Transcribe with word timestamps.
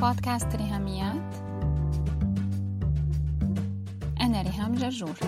بودكاست 0.00 0.56
ريهاميات. 0.56 1.34
أنا 4.20 4.42
ريهام 4.42 4.74
جرجور 4.74 5.18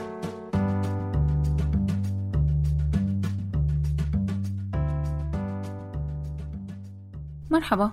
مرحبا. 7.51 7.93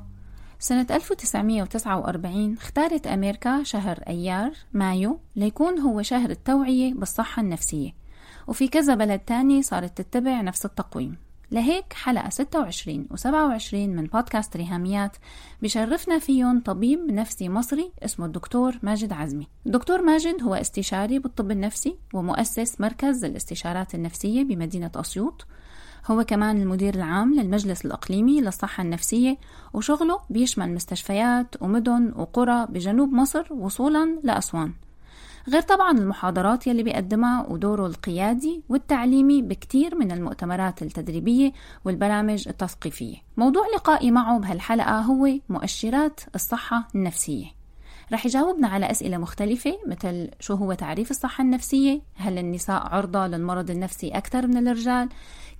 سنة 0.59 0.87
1949 0.91 2.53
اختارت 2.53 3.07
أمريكا 3.07 3.63
شهر 3.63 3.99
أيار 4.07 4.51
مايو 4.73 5.19
ليكون 5.35 5.79
هو 5.79 6.01
شهر 6.01 6.29
التوعية 6.29 6.93
بالصحة 6.93 7.41
النفسية 7.41 7.91
وفي 8.47 8.67
كذا 8.67 8.95
بلد 8.95 9.19
تاني 9.19 9.61
صارت 9.63 10.01
تتبع 10.01 10.41
نفس 10.41 10.65
التقويم. 10.65 11.28
لهيك 11.51 11.93
حلقة 11.93 12.29
26 12.29 13.07
و 13.11 13.15
27 13.15 13.89
من 13.89 14.03
بودكاست 14.03 14.57
ريهاميات. 14.57 15.17
بشرفنا 15.61 16.19
فيهم 16.19 16.59
طبيب 16.59 17.11
نفسي 17.11 17.49
مصري 17.49 17.91
اسمه 18.05 18.25
الدكتور 18.25 18.79
ماجد 18.83 19.13
عزمي. 19.13 19.47
الدكتور 19.65 20.01
ماجد 20.01 20.43
هو 20.43 20.53
استشاري 20.53 21.19
بالطب 21.19 21.51
النفسي 21.51 21.95
ومؤسس 22.13 22.81
مركز 22.81 23.25
الاستشارات 23.25 23.95
النفسية 23.95 24.43
بمدينة 24.43 24.91
أسيوط. 24.95 25.45
هو 26.07 26.23
كمان 26.23 26.61
المدير 26.61 26.95
العام 26.95 27.33
للمجلس 27.33 27.85
الإقليمي 27.85 28.41
للصحة 28.41 28.83
النفسية 28.83 29.37
وشغله 29.73 30.19
بيشمل 30.29 30.73
مستشفيات 30.73 31.55
ومدن 31.61 32.13
وقرى 32.15 32.67
بجنوب 32.69 33.13
مصر 33.13 33.53
وصولا 33.53 34.19
لأسوان. 34.23 34.73
غير 35.47 35.61
طبعا 35.61 35.91
المحاضرات 35.91 36.67
يلي 36.67 36.83
بيقدمها 36.83 37.45
ودوره 37.47 37.87
القيادي 37.87 38.63
والتعليمي 38.69 39.41
بكتير 39.41 39.95
من 39.95 40.11
المؤتمرات 40.11 40.81
التدريبية 40.81 41.51
والبرامج 41.85 42.47
التثقيفية 42.47 43.15
موضوع 43.37 43.67
لقائي 43.75 44.11
معه 44.11 44.39
بهالحلقة 44.39 44.99
هو 44.99 45.29
مؤشرات 45.49 46.19
الصحة 46.35 46.87
النفسية 46.95 47.59
رح 48.11 48.25
يجاوبنا 48.25 48.67
على 48.67 48.91
أسئلة 48.91 49.17
مختلفة 49.17 49.79
مثل 49.87 50.29
شو 50.39 50.53
هو 50.53 50.73
تعريف 50.73 51.11
الصحة 51.11 51.41
النفسية؟ 51.41 52.01
هل 52.15 52.37
النساء 52.37 52.95
عرضة 52.95 53.27
للمرض 53.27 53.71
النفسي 53.71 54.09
أكثر 54.09 54.47
من 54.47 54.67
الرجال؟ 54.67 55.09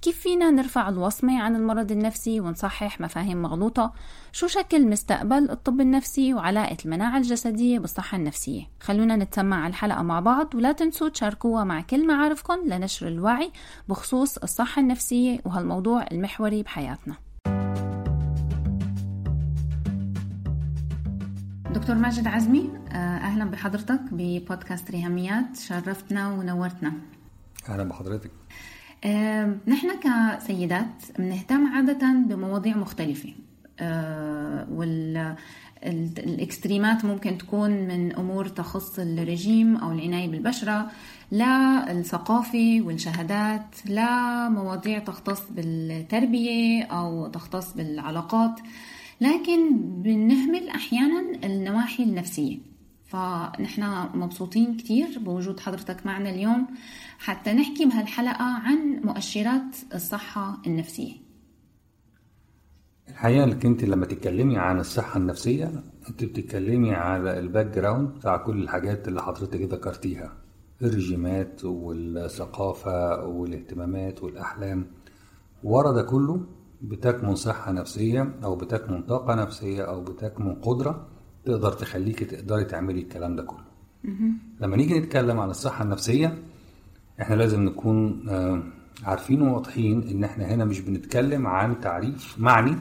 كيف 0.02 0.20
فينا 0.20 0.52
نرفع 0.52 0.90
الوصمة 0.90 1.42
عن 1.42 1.56
المرض 1.56 1.92
النفسي 1.92 2.40
ونصحح 2.40 3.02
مفاهيم 3.02 3.42
مغلوطة؟ 3.42 3.94
شو 4.32 4.48
شكل 4.48 4.88
مستقبل 4.90 5.50
الطب 5.50 5.82
النفسي 5.82 6.34
وعلاقة 6.34 6.78
المناعة 6.86 7.18
الجسدية 7.18 7.80
بالصحة 7.80 8.18
النفسية؟ 8.18 8.64
خلونا 8.82 9.16
نتسمع 9.16 9.68
الحلقة 9.68 10.02
مع 10.04 10.20
بعض 10.20 10.56
ولا 10.56 10.72
تنسوا 10.72 11.10
تشاركوها 11.10 11.64
مع 11.64 11.82
كل 11.82 12.08
معارفكم 12.08 12.60
لنشر 12.66 13.08
الوعي 13.08 13.52
بخصوص 13.90 14.38
الصحة 14.38 14.82
النفسية 14.82 15.40
وهالموضوع 15.46 16.06
المحوري 16.12 16.64
بحياتنا 16.64 17.16
دكتور 21.74 21.96
ماجد 21.96 22.28
عزمي 22.28 22.70
أهلا 22.92 23.46
بحضرتك 23.46 24.02
ببودكاست 24.12 24.92
ريهاميات 24.92 25.58
شرفتنا 25.58 26.30
ونورتنا 26.32 26.94
أهلا 27.70 27.84
بحضرتك 27.84 28.32
نحن 29.68 29.90
كسيدات 30.04 31.04
بنهتم 31.20 31.68
عادة 31.68 32.14
بمواضيع 32.28 32.78
مختلفة. 32.78 33.34
أه 33.80 34.68
والاكستريمات 35.84 37.06
ممكن 37.06 37.38
تكون 37.38 37.72
من 37.72 38.16
أمور 38.16 38.48
تخص 38.48 39.00
الرجيم 39.00 39.76
أو 39.78 39.92
العناية 39.92 40.28
بالبشرة 40.28 40.92
لا 41.32 41.92
الثقافة 41.92 42.82
والشهادات 42.86 43.76
لا 43.86 44.50
مواضيع 44.50 45.00
تختص 45.00 45.42
بالتربية 45.52 46.84
أو 46.84 47.28
تختص 47.28 47.74
بالعلاقات. 47.74 48.60
لكن 49.22 49.78
بنهمل 49.80 50.70
أحيانا 50.70 51.22
النواحي 51.44 52.04
النفسية. 52.04 52.58
فنحن 53.06 53.84
مبسوطين 54.14 54.78
كتير 54.78 55.20
بوجود 55.20 55.60
حضرتك 55.60 56.06
معنا 56.06 56.30
اليوم. 56.30 56.68
حتى 57.20 57.54
نحكي 57.54 57.86
بهالحلقة 57.86 58.44
عن 58.44 59.02
مؤشرات 59.04 59.76
الصحة 59.96 60.58
النفسية. 60.68 61.14
الحقيقة 63.10 63.44
إنك 63.44 63.66
أنت 63.66 63.84
لما 63.84 64.06
تتكلمي 64.06 64.58
عن 64.58 64.80
الصحة 64.80 65.18
النفسية 65.18 65.84
أنت 66.10 66.24
بتتكلمي 66.24 66.96
على 66.96 67.40
ال 67.40 67.66
background 67.66 68.10
بتاع 68.10 68.38
كل 68.38 68.64
الحاجات 68.64 69.08
اللي 69.08 69.22
حضرتك 69.22 69.62
ذكرتيها. 69.62 70.34
الرجيمات 70.82 71.66
والثقافة 71.66 73.26
والاهتمامات 73.26 74.24
والأحلام. 74.24 74.86
ورا 75.64 75.92
ده 75.92 76.02
كله 76.04 76.46
بتكمن 76.82 77.36
صحة 77.36 77.72
نفسية 77.72 78.36
أو 78.44 78.56
بتكمن 78.56 79.04
طاقة 79.04 79.36
نفسية 79.36 79.84
أو 79.84 80.04
بتكمن 80.04 80.56
قدرة 80.56 81.08
تقدر 81.46 81.72
تخليكي 81.72 82.26
تقدري 82.26 82.64
تعملي 82.66 83.02
الكلام 83.02 83.36
ده 83.36 83.44
كله. 83.44 83.66
لما 84.62 84.78
نيجي 84.78 85.00
نتكلم 85.00 85.40
عن 85.40 85.50
الصحة 85.50 85.84
النفسية 85.84 86.38
إحنا 87.22 87.36
لازم 87.36 87.62
نكون 87.64 88.24
عارفين 89.04 89.42
وواضحين 89.42 90.08
ان 90.10 90.24
إحنا 90.24 90.46
هنا 90.46 90.66
مش 90.66 90.80
بنتكلم 90.80 91.48
عن 91.48 91.80
تعريف 91.82 92.36
معني 92.40 92.76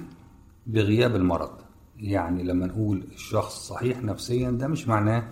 بغياب 0.66 1.16
المرض. 1.16 1.50
يعني 1.96 2.42
لما 2.42 2.66
نقول 2.66 3.04
الشخص 3.14 3.68
صحيح 3.68 4.02
نفسيا 4.02 4.50
ده 4.50 4.68
مش 4.68 4.88
معناه 4.88 5.28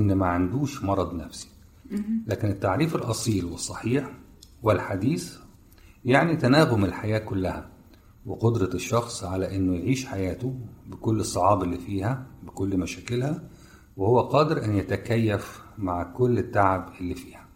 إن 0.00 0.12
ما 0.12 0.26
عندوش 0.26 0.84
مرض 0.84 1.14
نفسي. 1.14 1.48
لكن 2.26 2.48
التعريف 2.48 2.96
الأصيل 2.96 3.44
والصحيح 3.44 4.10
والحديث 4.62 5.36
يعني 6.04 6.36
تناغم 6.36 6.84
الحياة 6.84 7.18
كلها 7.18 7.68
وقدرة 8.26 8.74
الشخص 8.74 9.24
على 9.24 9.56
إنه 9.56 9.74
يعيش 9.74 10.06
حياته 10.06 10.54
بكل 10.86 11.20
الصعاب 11.20 11.62
اللي 11.62 11.78
فيها 11.78 12.26
بكل 12.42 12.76
مشاكلها 12.78 13.42
وهو 13.96 14.20
قادر 14.20 14.64
أن 14.64 14.76
يتكيف 14.76 15.62
مع 15.78 16.02
كل 16.02 16.38
التعب 16.38 16.92
اللي 17.00 17.14
فيها. 17.14 17.47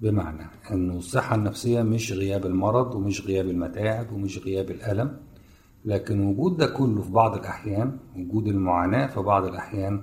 بمعنى 0.00 0.46
إنه 0.72 0.96
الصحة 0.96 1.34
النفسية 1.36 1.82
مش 1.82 2.12
غياب 2.12 2.46
المرض 2.46 2.94
ومش 2.94 3.26
غياب 3.26 3.46
المتاعب 3.48 4.12
ومش 4.12 4.38
غياب 4.38 4.70
الألم 4.70 5.16
لكن 5.84 6.20
وجود 6.20 6.56
ده 6.56 6.66
كله 6.66 7.02
في 7.02 7.10
بعض 7.12 7.34
الأحيان 7.38 7.98
وجود 8.16 8.46
المعاناة 8.48 9.06
في 9.06 9.20
بعض 9.20 9.44
الأحيان 9.44 10.00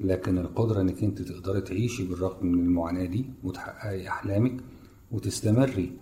لكن 0.00 0.38
القدرة 0.38 0.80
إنك 0.80 1.02
أنت 1.04 1.22
تقدري 1.22 1.60
تعيشي 1.60 2.04
بالرغم 2.08 2.46
من 2.46 2.58
المعاناة 2.64 3.04
دي 3.04 3.24
وتحققي 3.44 4.08
أحلامك 4.08 4.56
وتستمري 5.12 5.92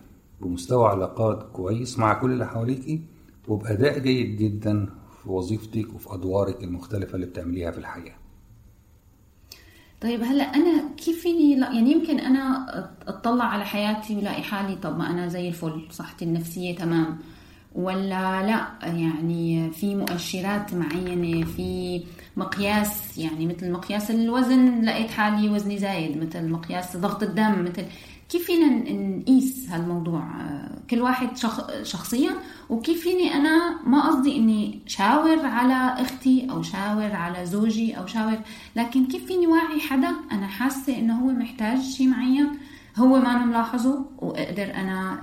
بمستوى 0.40 0.88
علاقات 0.88 1.42
كويس 1.52 1.98
مع 1.98 2.14
كل 2.14 2.32
اللي 2.32 2.46
حواليكي 2.46 3.00
وبأداء 3.48 3.98
جيد 3.98 4.36
جدا 4.36 4.86
في 5.22 5.30
وظيفتك 5.30 5.94
وفي 5.94 6.14
أدوارك 6.14 6.64
المختلفة 6.64 7.14
اللي 7.14 7.26
بتعمليها 7.26 7.70
في 7.70 7.78
الحياة. 7.78 8.14
طيب 10.00 10.22
هلأ 10.22 10.44
أنا 10.44 10.88
كيف 10.97 11.22
فيني؟ 11.22 11.56
لا 11.56 11.72
يعني 11.72 11.93
يمكن 11.93 12.21
أنا 12.21 12.66
أطلع 13.09 13.44
على 13.44 13.65
حياتي 13.65 14.16
ولاقي 14.16 14.43
حالي 14.43 14.77
طب 14.77 14.99
ما 14.99 15.11
أنا 15.11 15.28
زي 15.28 15.49
الفل 15.49 15.83
صحتي 15.91 16.25
النفسية 16.25 16.77
تمام. 16.77 17.19
ولا 17.75 18.43
لا 18.47 18.88
يعني 18.88 19.71
في 19.71 19.94
مؤشرات 19.94 20.75
معينة 20.75 21.44
في 21.44 22.03
مقياس 22.37 23.19
يعني 23.19 23.47
مثل 23.47 23.72
مقياس 23.72 24.11
الوزن 24.11 24.81
لقيت 24.84 25.11
حالي 25.11 25.49
وزني 25.49 25.78
زايد 25.78 26.17
مثل 26.17 26.49
مقياس 26.49 26.97
ضغط 26.97 27.22
الدم 27.22 27.65
مثل 27.65 27.84
كيف 28.30 28.46
فينا 28.46 28.92
نقيس 28.92 29.70
هالموضوع؟ 29.70 30.24
كل 30.91 31.00
واحد 31.00 31.36
شخ... 31.36 31.82
شخصيا 31.82 32.30
وكيف 32.68 33.00
فيني 33.00 33.34
أنا 33.34 33.82
ما 33.86 34.08
قصدي 34.08 34.36
إني 34.36 34.80
شاور 34.86 35.46
على 35.46 36.02
أختي 36.02 36.50
أو 36.50 36.62
شاور 36.62 37.12
على 37.12 37.46
زوجي 37.46 37.98
أو 37.98 38.06
شاور 38.06 38.38
لكن 38.76 39.06
كيف 39.06 39.26
فيني 39.26 39.46
واعي 39.46 39.80
حدا 39.80 40.12
أنا 40.32 40.46
حاسة 40.46 40.98
إنه 40.98 41.20
هو 41.20 41.30
محتاج 41.30 41.80
شيء 41.80 42.08
معين 42.08 42.48
هو 42.96 43.19
ما 43.19 43.30
أنا 43.36 43.44
ملاحظه 43.44 44.04
وأقدر 44.19 44.74
أنا 44.74 45.20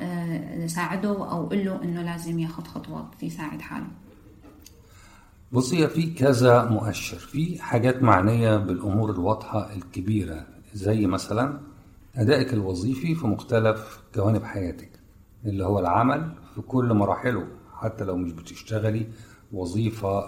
أساعده 0.65 1.09
أو 1.09 1.23
أقول 1.23 1.65
له 1.65 1.83
إنه 1.83 2.01
لازم 2.01 2.39
ياخذ 2.39 2.63
خطوات 2.63 3.23
يساعد 3.23 3.61
حاله. 3.61 3.87
بصي 5.51 5.87
في 5.87 6.13
كذا 6.13 6.65
مؤشر. 6.65 7.17
في 7.17 7.61
حاجات 7.61 8.03
معنية 8.03 8.57
بالأمور 8.57 9.11
الواضحة 9.11 9.73
الكبيرة 9.75 10.47
زي 10.73 11.07
مثلا 11.07 11.59
أدائك 12.15 12.53
الوظيفي 12.53 13.15
في 13.15 13.27
مختلف 13.27 14.01
جوانب 14.15 14.43
حياتك 14.43 14.89
اللي 15.45 15.65
هو 15.65 15.79
العمل 15.79 16.31
في 16.55 16.61
كل 16.61 16.93
مراحله 16.93 17.47
حتى 17.73 18.03
لو 18.03 18.17
مش 18.17 18.31
بتشتغلي 18.31 19.07
وظيفة 19.53 20.23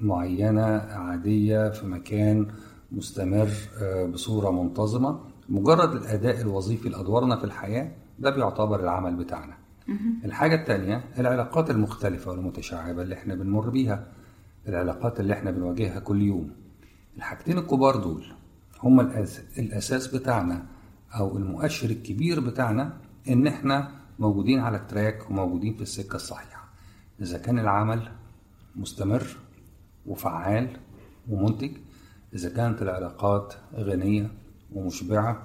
معينة 0.00 0.66
عادية 0.80 1.68
في 1.70 1.86
مكان 1.86 2.46
مستمر 2.92 3.48
بصورة 4.12 4.50
منتظمة. 4.62 5.20
مجرد 5.48 5.92
الأداء 5.92 6.40
الوظيفي 6.40 6.88
لأدوارنا 6.88 7.36
في 7.36 7.44
الحياة 7.44 7.92
ده 8.18 8.30
بيعتبر 8.30 8.80
العمل 8.80 9.16
بتاعنا. 9.16 9.54
الحاجة 10.24 10.54
التانية 10.54 11.04
العلاقات 11.18 11.70
المختلفة 11.70 12.30
والمتشعبة 12.30 13.02
اللي 13.02 13.14
إحنا 13.14 13.34
بنمر 13.34 13.70
بيها 13.70 14.06
العلاقات 14.68 15.20
اللي 15.20 15.32
إحنا 15.32 15.50
بنواجهها 15.50 15.98
كل 16.00 16.22
يوم. 16.22 16.50
الحاجتين 17.16 17.58
الكبار 17.58 17.96
دول 17.96 18.24
هما 18.82 19.24
الأساس 19.58 20.06
بتاعنا. 20.06 20.66
أو 21.14 21.36
المؤشر 21.36 21.90
الكبير 21.90 22.40
بتاعنا 22.40 22.98
إن 23.28 23.46
إحنا 23.46 23.90
موجودين 24.18 24.60
على 24.60 24.76
التراك 24.76 25.30
وموجودين 25.30 25.74
في 25.74 25.82
السكة 25.82 26.16
الصحيحة. 26.16 26.68
إذا 27.20 27.38
كان 27.38 27.58
العمل 27.58 28.08
مستمر 28.76 29.26
وفعال 30.06 30.76
ومنتج 31.28 31.70
إذا 32.34 32.48
كانت 32.48 32.82
العلاقات 32.82 33.54
غنية 33.74 34.30
ومشبعة 34.72 35.42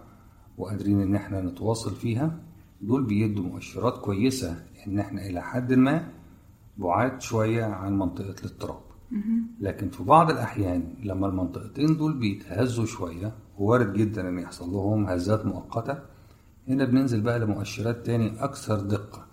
وقادرين 0.58 1.02
إن 1.02 1.16
إحنا 1.16 1.42
نتواصل 1.42 1.96
فيها 1.96 2.40
دول 2.81 3.04
بيدوا 3.04 3.44
مؤشرات 3.44 3.98
كويسة 3.98 4.63
إن 4.88 5.00
إحنا 5.00 5.25
إلى 5.25 5.42
حد 5.42 5.74
ما 5.74 6.12
بعاد 6.78 7.22
شوية 7.22 7.66
عن 7.66 8.00
منطقة 8.00 8.36
الاضطراب. 8.40 8.81
لكن 9.60 9.90
في 9.90 10.04
بعض 10.04 10.30
الأحيان 10.30 10.94
لما 11.04 11.28
المنطقتين 11.28 11.98
دول 11.98 12.13
بيتهزوا 12.19 12.86
شوية 12.86 13.34
وارد 13.58 13.94
جدا 13.94 14.30
إن 14.30 14.40
يحصل 14.40 14.69
لهم 14.72 15.06
هزات 15.06 15.46
مؤقتة 15.46 16.00
هنا 16.68 16.86
بننزل 16.86 17.22
بقى 17.22 17.40
لمؤشرات 17.40 18.06
تاني 18.06 18.44
أكثر 18.44 18.80
دقة. 18.80 19.25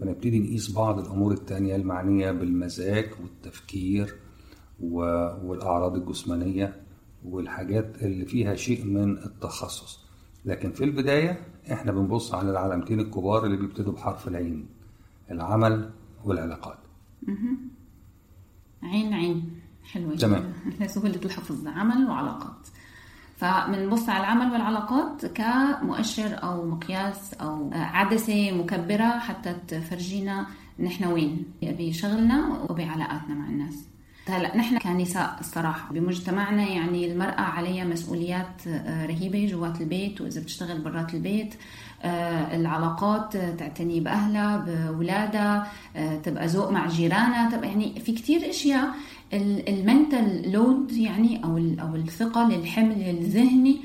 ونبتدي 0.00 0.38
نقيس 0.40 0.72
بعض 0.72 0.98
الأمور 0.98 1.32
التانية 1.32 1.76
المعنية 1.76 2.30
بالمزاج 2.32 3.10
والتفكير 3.22 4.14
والأعراض 4.80 5.96
الجسمانية 5.96 6.80
والحاجات 7.24 8.02
اللي 8.02 8.24
فيها 8.24 8.54
شيء 8.54 8.84
من 8.84 9.18
التخصص. 9.18 10.04
لكن 10.44 10.72
في 10.72 10.84
البداية 10.84 11.40
إحنا 11.72 11.92
بنبص 11.92 12.34
على 12.34 12.50
العلامتين 12.50 13.00
الكبار 13.00 13.44
اللي 13.44 13.56
بيبتدوا 13.56 13.92
بحرف 13.92 14.28
العين 14.28 14.66
العمل 15.30 15.90
والعلاقات. 16.24 16.78
عين 18.82 19.14
عين. 19.14 19.60
حلوة 19.92 20.16
تمام. 20.16 20.52
سهولة 20.86 21.20
الحفظ 21.24 21.66
عمل 21.66 22.06
وعلاقات 22.10 22.66
فبنبص 23.36 24.08
على 24.08 24.20
العمل 24.20 24.52
والعلاقات 24.52 25.26
كمؤشر 25.26 26.42
أو 26.42 26.70
مقياس 26.70 27.34
أو 27.34 27.70
عدسة 27.72 28.52
مكبرة 28.52 29.18
حتى 29.18 29.56
تفرجينا 29.68 30.46
نحن 30.80 31.04
وين. 31.04 31.44
بشغلنا 31.62 32.48
وبعلاقاتنا 32.70 33.34
مع 33.34 33.46
الناس. 33.46 33.84
هلا 34.30 34.56
نحن 34.56 34.78
كنساء 34.78 35.36
الصراحة 35.40 35.92
بمجتمعنا 35.92 36.62
يعني 36.62 37.12
المرأة 37.12 37.40
عليها 37.40 37.84
مسؤوليات 37.84 38.68
رهيبة 38.86 39.46
جوات 39.46 39.80
البيت 39.80 40.20
وإذا 40.20 40.40
بتشتغل 40.40 40.80
برات 40.80 41.14
البيت 41.14 41.54
العلاقات 42.54 43.36
تعتني 43.36 44.00
بأهلها 44.00 44.56
بأولادها 44.56 45.66
تبقى 46.24 46.46
ذوق 46.46 46.70
مع 46.70 46.86
جيرانها 46.86 47.50
تبقى 47.50 47.68
يعني 47.68 48.00
في 48.00 48.12
كتير 48.12 48.50
أشياء 48.50 48.88
المنتل 49.68 50.52
لود 50.52 50.92
يعني 50.92 51.44
أو 51.44 51.56
أو 51.56 51.96
الثقل 51.96 52.54
الحمل 52.54 53.02
الذهني 53.02 53.80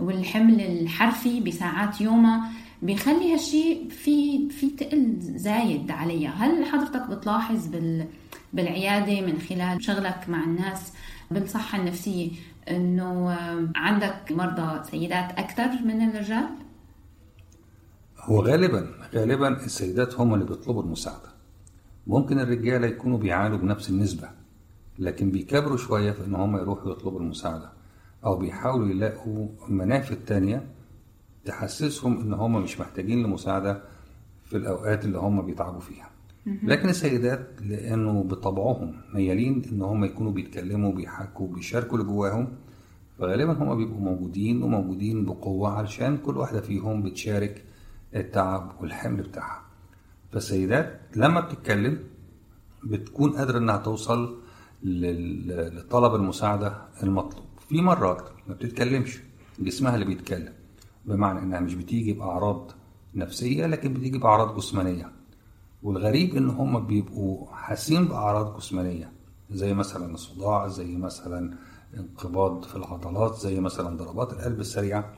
والحمل 0.00 0.60
الحرفي 0.60 1.40
بساعات 1.40 2.00
يومها 2.00 2.48
بيخلي 2.82 3.32
هالشيء 3.34 3.88
في 3.88 4.48
في 4.48 4.70
تقل 4.70 5.16
زايد 5.20 5.90
عليها. 5.90 6.30
هل 6.30 6.64
حضرتك 6.66 7.10
بتلاحظ 7.10 7.66
بال 7.66 8.06
بالعيادة 8.52 9.26
من 9.26 9.38
خلال 9.38 9.84
شغلك 9.84 10.28
مع 10.28 10.44
الناس. 10.44 10.92
بالصحه 11.30 11.78
النفسية 11.78 12.30
إنه 12.70 13.30
عندك 13.76 14.32
مرضى 14.32 14.84
سيدات 14.90 15.38
أكثر 15.38 15.68
من 15.84 16.08
الرجال؟ 16.08 16.48
هو 18.20 18.40
غالبا 18.42 18.88
غالبا 19.14 19.48
السيدات 19.48 20.20
هم 20.20 20.34
اللي 20.34 20.44
بيطلبوا 20.44 20.82
المساعدة. 20.82 21.32
ممكن 22.06 22.40
الرجالة 22.40 22.86
يكونوا 22.86 23.18
بيعانوا 23.18 23.58
بنفس 23.58 23.90
النسبة 23.90 24.28
لكن 24.98 25.30
بيكبروا 25.30 25.76
شوية 25.76 26.12
في 26.12 26.24
إن 26.24 26.34
هم 26.34 26.56
يروحوا 26.56 26.92
يطلبوا 26.92 27.20
المساعدة 27.20 27.72
أو 28.24 28.36
بيحاولوا 28.36 28.88
يلاقوا 28.88 29.48
منافذ 29.68 30.16
تانية 30.26 30.66
تحسسهم 31.44 32.20
إن 32.20 32.34
هم 32.34 32.62
مش 32.62 32.80
محتاجين 32.80 33.22
لمساعدة 33.22 33.82
في 34.44 34.56
الأوقات 34.56 35.04
اللي 35.04 35.18
هم 35.18 35.42
بيتعبوا 35.42 35.80
فيها. 35.80 36.11
لكن 36.46 36.88
السيدات 36.88 37.48
لأنه 37.62 38.22
بطبعهم 38.22 38.94
ميالين 39.14 39.62
إن 39.72 39.82
هم 39.82 40.04
يكونوا 40.04 40.32
بيتكلموا 40.32 40.92
بيحكوا 40.92 41.48
بيشاركوا 41.48 41.98
اللي 41.98 42.08
جواهم 42.08 42.48
فغالبا 43.18 43.52
هم 43.52 43.76
بيبقوا 43.76 44.00
موجودين 44.00 44.62
وموجودين 44.62 45.24
بقوة 45.24 45.70
علشان 45.70 46.16
كل 46.18 46.36
واحدة 46.36 46.60
فيهم 46.60 47.02
بتشارك 47.02 47.64
التعب 48.14 48.72
والحمل 48.80 49.22
بتاعها. 49.22 49.62
فالسيدات 50.32 51.00
لما 51.16 51.40
بتتكلم 51.40 51.98
بتكون 52.84 53.30
قادرة 53.30 53.58
إنها 53.58 53.76
توصل 53.76 54.38
لطلب 54.84 56.14
المساعدة 56.14 56.82
المطلوب. 57.02 57.44
في 57.68 57.80
مرات 57.82 58.22
ما 58.48 58.54
بتتكلمش 58.54 59.20
جسمها 59.60 59.94
اللي 59.94 60.04
بيتكلم 60.06 60.52
بمعنى 61.04 61.38
إنها 61.38 61.60
مش 61.60 61.74
بتيجي 61.74 62.12
بأعراض 62.12 62.70
نفسية 63.14 63.66
لكن 63.66 63.94
بتيجي 63.94 64.18
بأعراض 64.18 64.56
جسمانية. 64.56 65.21
والغريب 65.82 66.34
إن 66.36 66.48
هم 66.50 66.86
بيبقوا 66.86 67.46
حاسين 67.52 68.04
بأعراض 68.04 68.56
جسمانية 68.56 69.12
زي 69.50 69.74
مثلا 69.74 70.14
الصداع 70.14 70.68
زي 70.68 70.96
مثلا 70.96 71.54
انقباض 71.96 72.64
في 72.64 72.76
العضلات 72.76 73.34
زي 73.34 73.60
مثلا 73.60 73.96
ضربات 73.96 74.32
القلب 74.32 74.60
السريعة. 74.60 75.12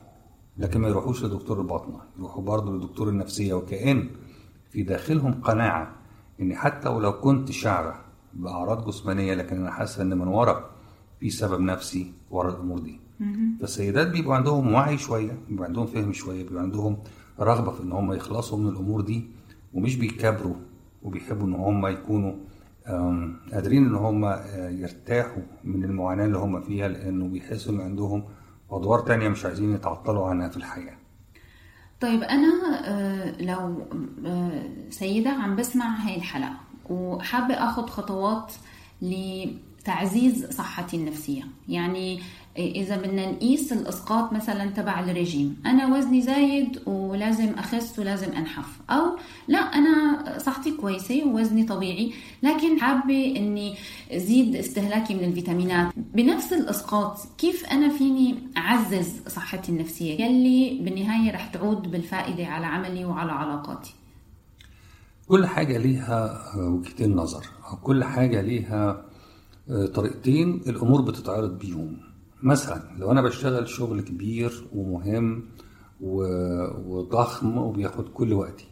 لكن 0.57 0.81
ما 0.81 0.87
يروحوش 0.87 1.23
لدكتور 1.23 1.61
الباطنة 1.61 1.99
يروحوا 2.17 2.43
برضه 2.43 2.73
لدكتور 2.77 3.09
النفسية. 3.09 3.53
وكأن 3.53 4.09
في 4.71 4.83
داخلهم 4.83 5.41
قناعة 5.41 5.95
إن 6.41 6.55
حتى 6.55 6.89
ولو 6.89 7.19
كنت 7.19 7.51
شعرة 7.51 8.01
بأعراض 8.33 8.87
جسمانية 8.87 9.33
لكن 9.33 9.55
أنا 9.57 9.71
حاسة 9.71 10.01
إن 10.01 10.17
من 10.17 10.27
ورا 10.27 10.69
في 11.19 11.29
سبب 11.29 11.59
نفسي 11.61 12.13
ورا 12.31 12.49
الأمور 12.51 12.79
دي. 12.79 12.99
فالسيدات 13.61 14.07
بيبقوا 14.07 14.35
عندهم 14.35 14.73
وعي 14.73 14.97
شوية 14.97 15.39
بيبقى 15.49 15.65
عندهم 15.67 15.85
فهم 15.85 16.13
شوية 16.13 16.43
بيبقى 16.43 16.63
عندهم 16.63 16.97
رغبة 17.39 17.71
في 17.71 17.83
إن 17.83 17.91
هم 17.91 18.13
يخلصوا 18.13 18.57
من 18.59 18.67
الأمور 18.67 19.01
دي. 19.01 19.29
ومش 19.75 19.95
بيكبروا 19.95 20.55
وبيحبوا 21.03 21.47
إن 21.47 21.53
هم 21.53 21.87
يكونوا 21.87 22.33
قادرين 23.53 23.85
إن 23.85 23.95
هم 23.95 24.25
يرتاحوا 24.55 25.43
من 25.63 25.83
المعاناة 25.83 26.25
اللي 26.25 26.37
هم 26.37 26.61
فيها 26.61 26.87
لأنه 26.87 27.27
بيحسوا 27.27 27.73
إن 27.73 27.81
عندهم 27.81 28.23
أدوار 28.71 28.99
تانية 28.99 29.29
مش 29.29 29.45
عايزين 29.45 29.73
يتعطلوا 29.73 30.27
عنها 30.27 30.49
في 30.49 30.57
الحياة. 30.57 30.97
طيب 32.01 32.23
أنا 32.23 32.51
لو 33.39 33.85
سيدة 34.89 35.29
عم 35.29 35.55
بسمع 35.55 35.95
هاي 35.95 36.15
الحلقة 36.15 36.57
وحابة 36.89 37.53
أخذ 37.53 37.85
خطوات 37.87 38.53
لتعزيز 39.01 40.45
صحتي 40.45 40.97
النفسية. 40.97 41.43
يعني 41.67 42.19
إذا 42.57 42.97
بدنا 42.97 43.31
نقيس 43.31 43.73
الإسقاط 43.73 44.33
مثلا 44.33 44.65
تبع 44.65 44.99
الرجيم. 44.99 45.61
أنا 45.65 45.97
وزني 45.97 46.21
زايد 46.21 46.79
ولازم 46.85 47.53
أخس 47.53 47.99
ولازم 47.99 48.31
أنحف. 48.31 48.81
أو 48.89 49.17
لا 49.47 49.59
أنا 49.59 50.23
صحتي 50.39 50.71
كويسة 50.71 51.23
ووزني 51.25 51.63
طبيعي 51.63 52.13
لكن 52.43 52.79
حابة 52.79 53.33
أني 53.37 53.75
زيد 54.13 54.55
استهلاكي 54.55 55.13
من 55.13 55.23
الفيتامينات. 55.23 55.93
بنفس 55.95 56.53
الإسقاط 56.53 57.17
كيف 57.37 57.65
أنا 57.65 57.89
فيني 57.89 58.35
أعزز 58.57 59.21
صحتي 59.27 59.71
النفسية؟ 59.71 60.21
يلي 60.21 60.79
بالنهاية 60.83 61.31
رح 61.31 61.47
تعود 61.47 61.91
بالفائدة 61.91 62.45
على 62.45 62.65
عملي 62.65 63.05
وعلى 63.05 63.31
علاقاتي. 63.31 63.93
كل 65.27 65.45
حاجة 65.45 65.77
ليها 65.77 66.41
وجهتين 66.57 67.15
نظر 67.15 67.45
كل 67.83 68.03
حاجة 68.03 68.41
ليها 68.41 69.05
طريقتين 69.93 70.61
الأمور 70.67 71.01
بتتعرض 71.01 71.59
بيهم. 71.59 71.97
مثلا 72.45 72.81
لو 72.97 73.11
أنا 73.11 73.21
بشتغل 73.21 73.67
شغل 73.67 74.01
كبير 74.01 74.67
ومهم 74.75 75.43
وضخم 76.01 77.57
وبياخد 77.57 78.09
كل 78.09 78.33
وقتي 78.33 78.67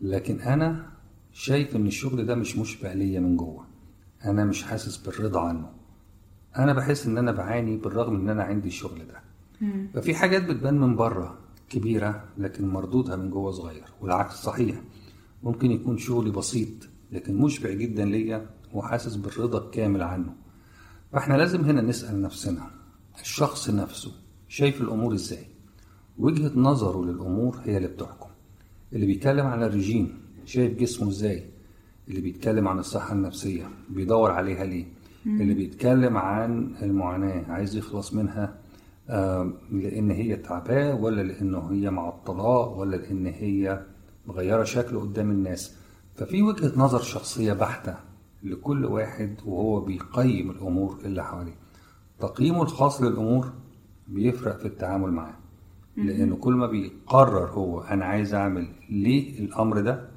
لكن 0.00 0.40
أنا 0.40 0.86
شايف 1.32 1.76
إن 1.76 1.86
الشغل 1.86 2.26
ده 2.26 2.34
مش 2.34 2.58
مشبع 2.58 2.92
ليا 2.92 3.20
من 3.20 3.36
جوه 3.36 3.66
أنا 4.24 4.44
مش 4.44 4.62
حاسس 4.62 4.96
بالرضا 4.96 5.40
عنه. 5.40 5.70
أنا 6.58 6.72
بحس 6.72 7.06
إن 7.06 7.18
أنا 7.18 7.32
بعاني 7.32 7.76
بالرغم 7.76 8.14
إن 8.16 8.28
أنا 8.28 8.42
عندي 8.42 8.68
الشغل 8.68 8.98
ده. 9.06 9.20
ففي 9.94 10.14
حاجات 10.14 10.44
بتبان 10.44 10.80
من 10.80 10.96
بره 10.96 11.38
كبيرة 11.68 12.24
لكن 12.38 12.68
مردودها 12.68 13.16
من 13.16 13.30
جوه 13.30 13.50
صغير 13.50 13.84
والعكس 14.00 14.34
صحيح. 14.34 14.82
ممكن 15.42 15.70
يكون 15.70 15.98
شغلي 15.98 16.30
بسيط 16.30 16.88
لكن 17.12 17.36
مشبع 17.36 17.70
جدا 17.70 18.04
ليا 18.04 18.50
وحاسس 18.72 19.16
بالرضا 19.16 19.58
الكامل 19.58 20.02
عنه. 20.02 20.34
فإحنا 21.12 21.34
لازم 21.34 21.60
هنا 21.64 21.80
نسأل 21.80 22.22
نفسنا 22.22 22.70
الشخص 23.20 23.70
نفسه 23.70 24.12
شايف 24.48 24.80
الأمور 24.80 25.14
إزاي. 25.14 25.46
وجهة 26.18 26.52
نظره 26.54 27.04
للأمور 27.04 27.58
هي 27.64 27.76
اللي 27.76 27.88
بتحكم. 27.88 28.30
اللي 28.92 29.06
بيتكلم 29.06 29.46
عن 29.46 29.62
الرجيم 29.62 30.20
شايف 30.44 30.78
جسمه 30.78 31.08
إزاي. 31.08 31.44
اللي 32.08 32.20
بيتكلم 32.20 32.68
عن 32.68 32.78
الصحة 32.78 33.12
النفسية 33.12 33.68
بيدور 33.90 34.30
عليها 34.30 34.64
ليه. 34.64 34.86
اللي 35.26 35.54
بيتكلم 35.54 36.16
عن 36.16 36.74
المعاناة 36.82 37.52
عايز 37.52 37.76
يخلص 37.76 38.14
منها 38.14 38.54
لأن 39.70 40.10
هي 40.10 40.36
تعباه 40.36 40.94
ولا 40.94 41.22
لأنه 41.22 41.72
هي 41.72 41.90
معطلاه 41.90 42.68
ولا 42.68 42.96
لأن 42.96 43.26
هي 43.26 43.86
مغيرة 44.26 44.64
شكله 44.64 45.00
قدام 45.00 45.30
الناس. 45.30 45.76
ففي 46.14 46.42
وجهة 46.42 46.72
نظر 46.76 47.02
شخصية 47.02 47.52
بحتة 47.52 47.94
لكل 48.42 48.84
واحد 48.84 49.36
وهو 49.46 49.80
بيقيم 49.80 50.50
الأمور 50.50 50.98
اللي 51.04 51.24
حواليه. 51.24 51.54
تقييمه 52.20 52.62
الخاص 52.62 53.02
للأمور 53.02 53.52
بيفرق 54.08 54.58
في 54.58 54.64
التعامل 54.66 55.12
معاه 55.12 55.34
لأنه 55.96 56.36
كل 56.36 56.52
ما 56.52 56.66
بيقرر 56.66 57.50
هو 57.50 57.80
أنا 57.80 58.04
عايز 58.04 58.34
أعمل 58.34 58.68
ليه 58.90 59.38
الأمر 59.44 59.80
ده 59.80 60.08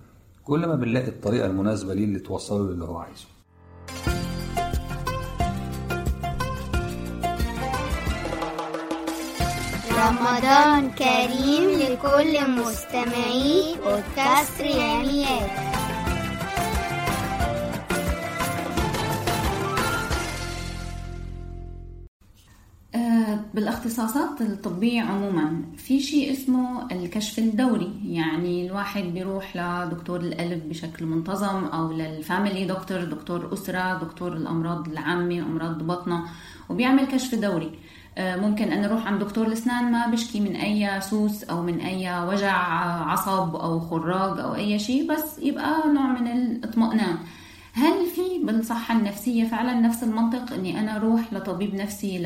كل 0.43 0.65
ما 0.67 0.75
بنلاقي 0.75 1.07
الطريقة 1.07 1.45
المناسبة 1.45 1.93
ليه 1.93 2.05
اللي 2.05 2.19
توصله 2.19 2.69
للي 2.72 2.86
هو 2.86 2.98
عايزه. 2.98 3.27
رمضان 9.91 10.91
كريم 10.91 11.69
لكل 11.79 12.51
مستمعي 12.51 13.75
بودكاست 13.86 14.62
ريانيات 14.62 15.73
بالاختصاصات 23.53 24.41
الطبية 24.41 25.01
عموما 25.01 25.62
في 25.77 26.00
شيء 26.00 26.31
اسمه 26.31 26.91
الكشف 26.91 27.39
الدوري. 27.39 27.93
يعني 28.05 28.67
الواحد 28.67 29.03
بيروح 29.03 29.57
لدكتور 29.57 30.19
القلب 30.19 30.69
بشكل 30.69 31.05
منتظم 31.05 31.65
أو 31.65 31.91
للفاميلي 31.91 32.65
دكتور 32.65 33.03
دكتور 33.03 33.53
أسرة 33.53 33.93
دكتور 34.03 34.33
الأمراض 34.33 34.88
العامة 34.88 35.39
أمراض 35.39 35.83
بطنة 35.83 36.24
وبيعمل 36.69 37.05
كشف 37.05 37.36
دوري. 37.36 37.72
آه، 38.17 38.36
ممكن 38.36 38.72
أنا 38.72 38.86
أروح 38.88 39.07
عند 39.07 39.24
دكتور 39.24 39.48
الأسنان 39.48 39.91
ما 39.91 40.07
بشكي 40.07 40.39
من 40.39 40.55
أي 40.55 41.01
سوس 41.01 41.43
أو 41.43 41.62
من 41.62 41.79
أي 41.79 42.25
وجع 42.27 42.53
عصب 43.12 43.55
أو 43.55 43.79
خراج 43.79 44.39
أو 44.39 44.55
أي 44.55 44.79
شيء 44.79 45.12
بس 45.12 45.39
يبقى 45.39 45.88
نوع 45.93 46.07
من 46.07 46.27
الاطمئنان. 46.27 47.17
هل 47.74 48.05
في 48.15 48.45
بالصحة 48.45 48.98
النفسية 48.98 49.43
فعلا 49.43 49.74
نفس 49.74 50.03
المنطق 50.03 50.53
أني 50.53 50.79
أنا 50.79 50.95
أروح 50.95 51.33
لطبيب 51.33 51.75
نفسي 51.75 52.17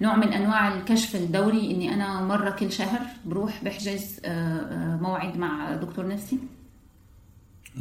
نوع 0.00 0.16
من 0.16 0.32
أنواع 0.32 0.74
الكشف 0.74 1.16
الدوري 1.16 1.70
إني 1.70 1.94
أنا 1.94 2.20
مرة 2.20 2.50
كل 2.50 2.72
شهر 2.72 3.00
بروح 3.24 3.64
بحجز 3.64 4.20
آه، 4.24 4.28
آه، 4.28 4.98
موعد 5.02 5.36
مع 5.36 5.74
دكتور 5.74 6.06
نفسي. 6.08 6.38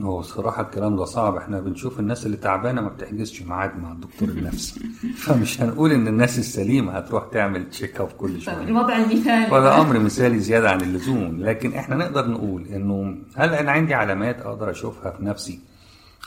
هو 0.02 0.20
الصراحة 0.20 0.62
الكلام 0.62 0.96
ده 0.96 1.06
صعب. 1.06 1.36
إحنا 1.36 1.60
بنشوف 1.60 2.00
الناس 2.00 2.26
اللي 2.26 2.38
تعبانة 2.38 2.82
ما 2.82 2.90
بتحجزش 2.90 3.42
ميعاد 3.42 3.80
مع 3.80 3.92
الدكتور 3.92 4.30
النفسي. 4.30 4.80
فمش 5.24 5.62
هنقول 5.62 5.92
إن 5.92 6.08
الناس 6.08 6.40
السليمة 6.40 6.92
هتروح 6.92 7.24
تعمل 7.32 7.70
check 7.70 8.02
up 8.02 8.08
كل 8.08 8.42
شوية. 8.42 8.64
الوضع 8.64 8.98
المثالي 8.98 9.52
ولا 9.52 9.82
أمر 9.82 10.00
مثالي 10.00 10.40
زيادة 10.40 10.70
عن 10.70 10.82
اللزوم. 10.82 11.44
لكن 11.44 11.74
إحنا 11.74 11.96
نقدر 11.96 12.28
نقول 12.28 12.68
إنه 12.68 13.18
هل 13.36 13.54
أنا 13.54 13.72
عندي 13.72 13.94
علامات 13.94 14.42
أقدر 14.42 14.72
أشوفها 14.72 15.12
في 15.12 15.26
نفسي؟ 15.26 15.60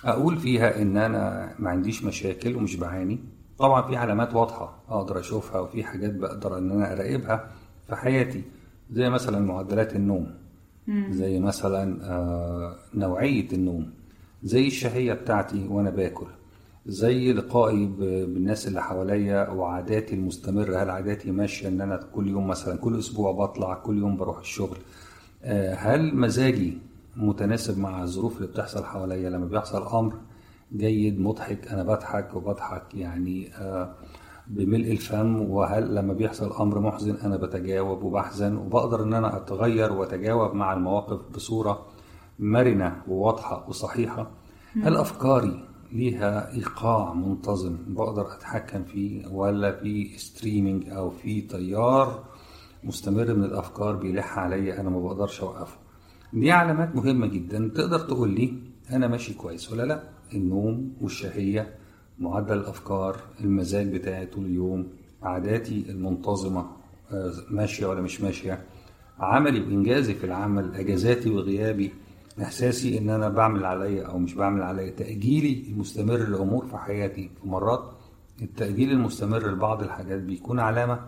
أقول 0.04 0.37
فيها 0.38 0.82
إن 0.82 0.96
أنا 0.96 1.54
ما 1.58 1.70
عنديش 1.70 2.04
مشاكل 2.04 2.56
ومش 2.56 2.76
بعاني. 2.76 3.20
طبعا 3.59 3.82
في 3.82 3.97
علامات 3.97 4.35
واضحة 4.35 4.82
أقدر 4.88 5.18
أشوفها 5.21 5.61
وفي 5.61 5.85
حاجات 5.85 6.14
بقدر 6.14 6.59
إن 6.59 6.71
أنا 6.71 6.92
أراقبها 6.92 7.50
في 7.88 7.97
حياتي 7.97 8.42
زي 8.90 9.11
مثلا 9.11 9.38
معدلات 9.40 9.97
النوم 9.97 10.35
زي 11.11 11.40
مثلا 11.40 12.04
آه، 12.12 12.76
نوعية 12.94 13.49
النوم 13.52 13.90
زي 14.42 14.66
الشهية 14.66 15.12
بتاعتي 15.12 15.66
وأنا 15.68 15.90
باكل 15.90 16.26
زي 16.87 17.32
لقائي 17.32 17.87
بالناس 17.87 18.68
اللي 18.68 18.82
حواليا 18.82 19.49
وعاداتي 19.50 20.14
المستمرة 20.14 20.76
هل 20.82 20.90
عاداتي 20.90 21.30
ماشية 21.30 21.68
إن 21.68 21.80
أنا 21.80 22.00
كل 22.14 22.28
يوم 22.28 22.47
مثلا 22.49 22.76
كل 22.78 22.99
أسبوع 22.99 23.32
بطلع 23.32 23.75
كل 23.75 23.99
يوم 23.99 24.16
بروح 24.16 24.38
الشغل 24.38 24.76
آه، 25.42 25.75
هل 25.75 26.16
مزاجي 26.16 26.78
متناسب 27.16 27.78
مع 27.78 28.02
الظروف 28.02 28.37
اللي 28.37 28.49
بتحصل 28.49 28.85
حواليا 28.85 29.30
لما 29.30 29.47
بيحصل 29.47 29.99
أمر 29.99 30.14
جيد 30.76 31.21
مضحك 31.21 31.69
أنا 31.69 31.83
بضحك 31.83 32.35
وبضحك 32.35 32.95
يعني 32.95 33.55
آه، 33.57 33.95
بملء 34.47 34.93
الفم 34.93 35.41
وهل 35.50 35.95
لما 35.95 36.12
بيحصل 36.12 36.52
أمر 36.52 36.81
محزن 36.81 37.14
أنا 37.17 37.37
بتجاوب 37.37 38.02
وبحزن 38.02 38.57
وبقدر 38.57 39.02
إن 39.02 39.14
أنا 39.14 39.37
أتغير 39.37 39.93
وأتجاوب 39.93 40.55
مع 40.55 40.73
المواقف 40.73 41.21
بصورة 41.35 41.87
مرنة 42.38 43.02
وواضحة 43.09 43.69
وصحيحة. 43.69 44.31
هل 44.83 44.97
افكاري 44.97 45.64
ليها 45.93 46.52
إيقاع 46.55 47.14
منتظم 47.14 47.76
بقدر 47.87 48.33
أتحكم 48.33 48.85
فيه 48.85 49.26
ولا 49.26 49.73
في 49.73 50.19
ستريمينج 50.19 50.88
أو 50.88 51.11
في 51.11 51.41
تيار 51.41 52.25
مستمر 52.85 53.35
من 53.35 53.45
الأفكار 53.45 53.97
بيلح 53.97 54.38
عليا 54.38 54.81
أنا 54.81 54.91
ما 54.91 55.00
بقدرش 55.00 55.41
أوقفه. 55.41 55.76
دي 56.33 56.52
علامات 56.52 56.97
مهمة 56.97 57.26
جدا 57.26 57.71
تقدر 57.75 57.99
تقول 57.99 58.31
لي 58.31 58.72
أنا 58.92 59.08
ماشي 59.08 59.34
كويس 59.34 59.72
ولا 59.72 59.82
لأ؟ 59.82 60.02
النوم 60.34 60.92
والشهية 61.00 61.75
معدل 62.18 62.56
الأفكار 62.56 63.16
المزاج 63.40 63.92
بتاعي 63.94 64.26
طول 64.26 64.44
اليوم 64.44 64.88
عاداتي 65.22 65.84
المنتظمة 65.88 66.66
آه، 67.12 67.32
ماشية 67.50 67.87
ولا 67.87 68.00
مش 68.00 68.20
ماشية 68.20 68.62
عملي 69.18 69.61
وإنجازي 69.61 70.14
في 70.14 70.25
العمل 70.26 70.75
إجازاتي 70.75 71.30
وغيابي 71.30 71.92
إحساسي 72.42 72.99
إن 72.99 73.11
أنا 73.11 73.28
بعمل 73.28 73.64
عليا 73.64 74.06
أو 74.06 74.18
مش 74.18 74.34
بعمل 74.34 74.62
عليا 74.62 74.90
تأجيلي 74.90 75.64
المستمر 75.70 76.16
لامور 76.16 76.66
في 76.66 76.76
حياتي. 76.76 77.30
في 77.42 77.49
مرات 77.49 77.92
التأجيل 78.42 78.90
المستمر 78.90 79.50
لبعض 79.52 79.82
الحاجات 79.82 80.20
بيكون 80.20 80.61
علامة 80.61 81.00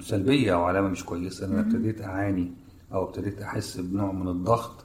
سلبية 0.00 0.54
أو 0.54 0.62
علامة 0.64 0.88
مش 0.88 1.04
كويسة 1.04 1.46
إن 1.46 1.52
أنا 1.52 1.60
ابتديت 1.60 2.02
أعاني 2.02 2.52
أو 2.92 3.04
ابتديت 3.04 3.42
أحس 3.42 3.76
بنوع 3.80 4.12
من 4.12 4.28
الضغط 4.28 4.84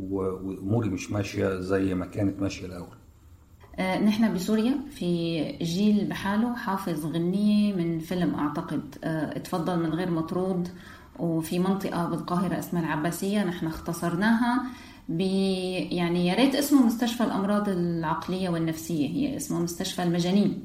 وأموري 0.00 0.88
مش 0.88 1.10
ماشية 1.10 1.60
زي 1.60 1.94
ما 1.94 2.06
كانت 2.06 2.40
ماشية 2.40 2.66
الأول. 2.66 2.96
آه، 3.78 3.98
نحن 3.98 4.34
بسوريا 4.34 4.74
في 4.90 5.42
جيل 5.62 6.04
بحاله 6.04 6.54
حافظ 6.56 7.06
غنية 7.06 7.72
من 7.74 7.98
فيلم 7.98 8.34
أعتقد. 8.34 8.96
آه، 9.04 9.36
اتفضل 9.36 9.78
من 9.82 9.90
غير 9.94 10.10
مطرود 10.10 10.68
وفي 11.18 11.58
منطقة 11.58 12.06
بالقاهرة 12.08 12.58
اسمها 12.58 12.82
العباسية 12.82 13.44
نحن 13.44 13.66
اختصرناها 13.66 14.62
ب 15.08 15.20
يعني 15.90 16.26
يا 16.26 16.34
ريت 16.34 16.54
اسمه 16.54 16.86
مستشفى 16.86 17.24
الأمراض 17.24 17.68
العقلية 17.68 18.48
والنفسية. 18.48 19.08
هي 19.08 19.36
اسمه 19.36 19.60
مستشفى 19.60 20.02
المجانين. 20.02 20.64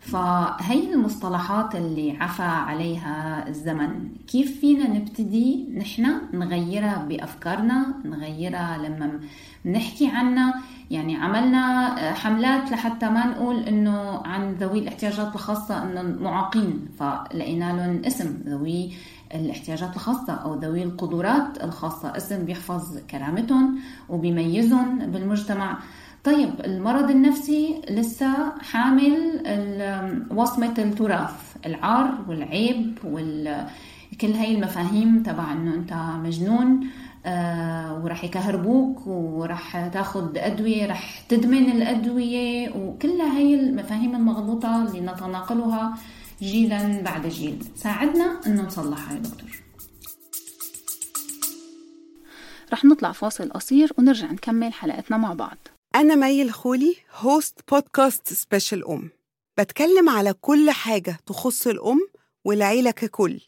فهي 0.00 0.94
المصطلحات 0.94 1.74
اللي 1.74 2.16
عفى 2.20 2.42
عليها 2.42 3.48
الزمن. 3.48 4.08
كيف 4.28 4.60
فينا 4.60 4.88
نبتدي 4.88 5.68
نحن 5.76 6.16
نغيرها 6.32 7.06
بأفكارنا 7.08 7.86
نغيرها 8.04 8.78
لما 8.78 9.20
نحكي 9.66 10.08
عنها؟ 10.08 10.54
يعني 10.90 11.16
عملنا 11.16 11.94
حملات 12.14 12.72
لحتى 12.72 13.10
ما 13.10 13.26
نقول 13.26 13.56
إنه 13.56 14.22
عن 14.24 14.52
ذوي 14.52 14.78
الاحتياجات 14.78 15.34
الخاصة 15.34 15.82
إنه 15.82 16.02
معاقين 16.02 16.88
فلقينا 16.98 17.72
لهم 17.72 18.04
اسم 18.04 18.42
ذوي 18.46 18.92
الاحتياجات 19.34 19.96
الخاصة 19.96 20.32
أو 20.32 20.54
ذوي 20.54 20.82
القدرات 20.82 21.64
الخاصة. 21.64 22.16
اسم 22.16 22.44
بيحفظ 22.44 22.98
كرامتهم 23.10 23.78
وبيميزهم 24.08 24.98
بالمجتمع. 24.98 25.78
طيب 26.26 26.60
المرض 26.64 27.10
النفسي 27.10 27.80
لسه 27.90 28.58
حامل 28.60 29.42
وصمة 30.30 30.74
التراث 30.78 31.56
العار 31.66 32.24
والعيب 32.28 32.98
وال 33.04 33.66
كل 34.20 34.32
هاي 34.32 34.54
المفاهيم 34.54 35.22
تبع 35.22 35.52
إنه 35.52 35.74
أنت 35.74 35.92
مجنون 36.26 36.88
آه 37.26 38.04
ورح 38.04 38.24
يكهربوك 38.24 39.06
ورح 39.06 39.88
تاخد 39.88 40.38
أدوية 40.38 40.86
رح 40.86 41.20
تدمن 41.28 41.70
الأدوية 41.70 42.70
وكل 42.76 43.20
هاي 43.20 43.54
المفاهيم 43.54 44.14
المغلوطة 44.16 44.82
اللي 44.82 45.00
نتناقلها 45.00 45.98
جيلا 46.42 47.02
بعد 47.02 47.26
جيل. 47.26 47.64
ساعدنا 47.76 48.40
إنه 48.46 48.62
نصلحها 48.62 49.14
يا 49.14 49.18
دكتور 49.18 49.50
رح 52.72 52.84
نطلع 52.84 53.12
فاصل 53.12 53.50
قصير 53.50 53.92
ونرجع 53.98 54.32
نكمل 54.32 54.72
حلقتنا 54.72 55.16
مع 55.16 55.32
بعض. 55.32 55.58
أنا 55.96 56.14
مي 56.14 56.42
الخولي 56.42 56.96
host 57.14 57.58
بودكاست 57.70 58.32
Special 58.32 58.88
أم. 58.88 59.10
بتكلم 59.58 60.08
على 60.08 60.32
كل 60.32 60.70
حاجة 60.70 61.18
تخص 61.26 61.66
الأم 61.66 62.08
والعيلة 62.44 62.90
ككل. 62.90 63.40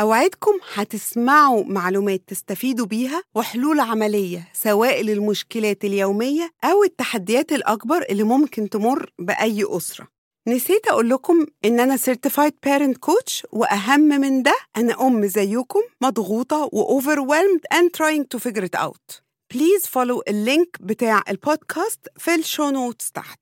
أوعدكم 0.00 0.52
هتسمعوا 0.74 1.64
معلومات 1.64 2.22
تستفيدوا 2.26 2.86
بيها 2.86 3.22
وحلول 3.34 3.80
عملية 3.80 4.48
سواء 4.52 5.02
للمشكلات 5.02 5.84
اليومية 5.84 6.50
أو 6.64 6.84
التحديات 6.84 7.52
الأكبر 7.52 8.02
اللي 8.10 8.22
ممكن 8.22 8.68
تمر 8.70 9.10
بأي 9.18 9.64
أسرة. 9.68 10.08
نسيت 10.48 10.86
أقول 10.88 11.10
لكم 11.10 11.46
إن 11.64 11.80
أنا 11.80 11.96
Certified 11.96 12.52
Parent 12.68 13.10
Coach 13.10 13.44
وأهم 13.52 14.00
من 14.00 14.42
ده 14.42 14.54
أنا 14.76 15.06
أم 15.06 15.26
زيكم 15.26 15.80
مضغوطة 16.00 16.68
و 16.72 17.00
overwhelmed 17.00 17.76
and 17.78 17.90
trying 17.98 18.24
to 18.34 18.38
figure 18.38 18.64
it 18.64 18.80
out. 18.80 19.25
please 19.54 19.86
follow 19.86 20.22
ال 20.28 20.38
link 20.38 20.76
بتاع 20.80 21.22
البودكاست 21.28 22.08
في 22.18 22.34
ال 22.34 22.41
show 22.41 22.70
notes 22.70 23.12
تحت. 23.12 23.40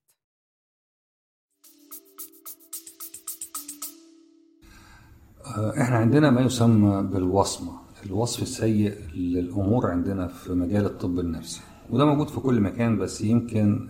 آه، 5.47 5.81
إحنا 5.83 5.97
عندنا 5.97 6.31
ما 6.31 6.41
يسمى 6.41 7.03
بالوصمة. 7.03 7.85
الوصف 8.07 8.43
السيء 8.43 8.95
للأمور 9.15 9.87
عندنا 9.91 10.27
في 10.29 10.53
مجال 10.53 10.85
الطب 10.87 11.19
النفسي 11.19 11.61
وده 11.91 12.05
موجود 12.05 12.29
في 12.29 12.41
كل 12.41 12.61
مكان 12.61 12.99
بس 12.99 13.21
يمكن 13.21 13.89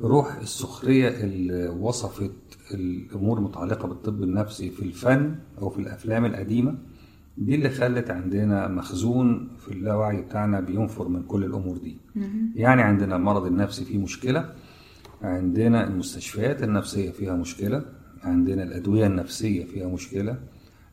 روح 0.00 0.34
السخرية 0.36 1.08
اللي 1.08 1.68
وصفت 1.68 2.32
الأمور 2.74 3.38
المتعلقة 3.38 3.88
بالطب 3.88 4.22
النفسي 4.22 4.70
في 4.70 4.82
الفن 4.82 5.38
أو 5.58 5.70
في 5.70 5.78
الأفلام 5.78 6.24
القديمة 6.24 6.78
دي 7.38 7.54
اللي 7.54 7.70
خلت 7.70 8.10
عندنا 8.10 8.68
مخزون 8.68 9.48
في 9.58 9.72
اللاوعي 9.72 10.22
بتاعنا 10.22 10.60
بينفر 10.60 11.08
من 11.08 11.22
كل 11.22 11.44
الأمور 11.44 11.76
دي. 11.78 11.98
يعني 12.54 12.82
عندنا 12.82 13.16
المرض 13.16 13.46
النفسي 13.46 13.84
فيه 13.84 13.98
مشكلة 13.98 14.54
عندنا 15.22 15.84
المستشفيات 15.86 16.62
النفسية 16.62 17.10
فيها 17.10 17.36
مشكلة 17.36 17.84
عندنا 18.22 18.62
الأدوية 18.62 19.06
النفسية 19.06 19.64
فيها 19.64 19.86
مشكلة 19.88 20.38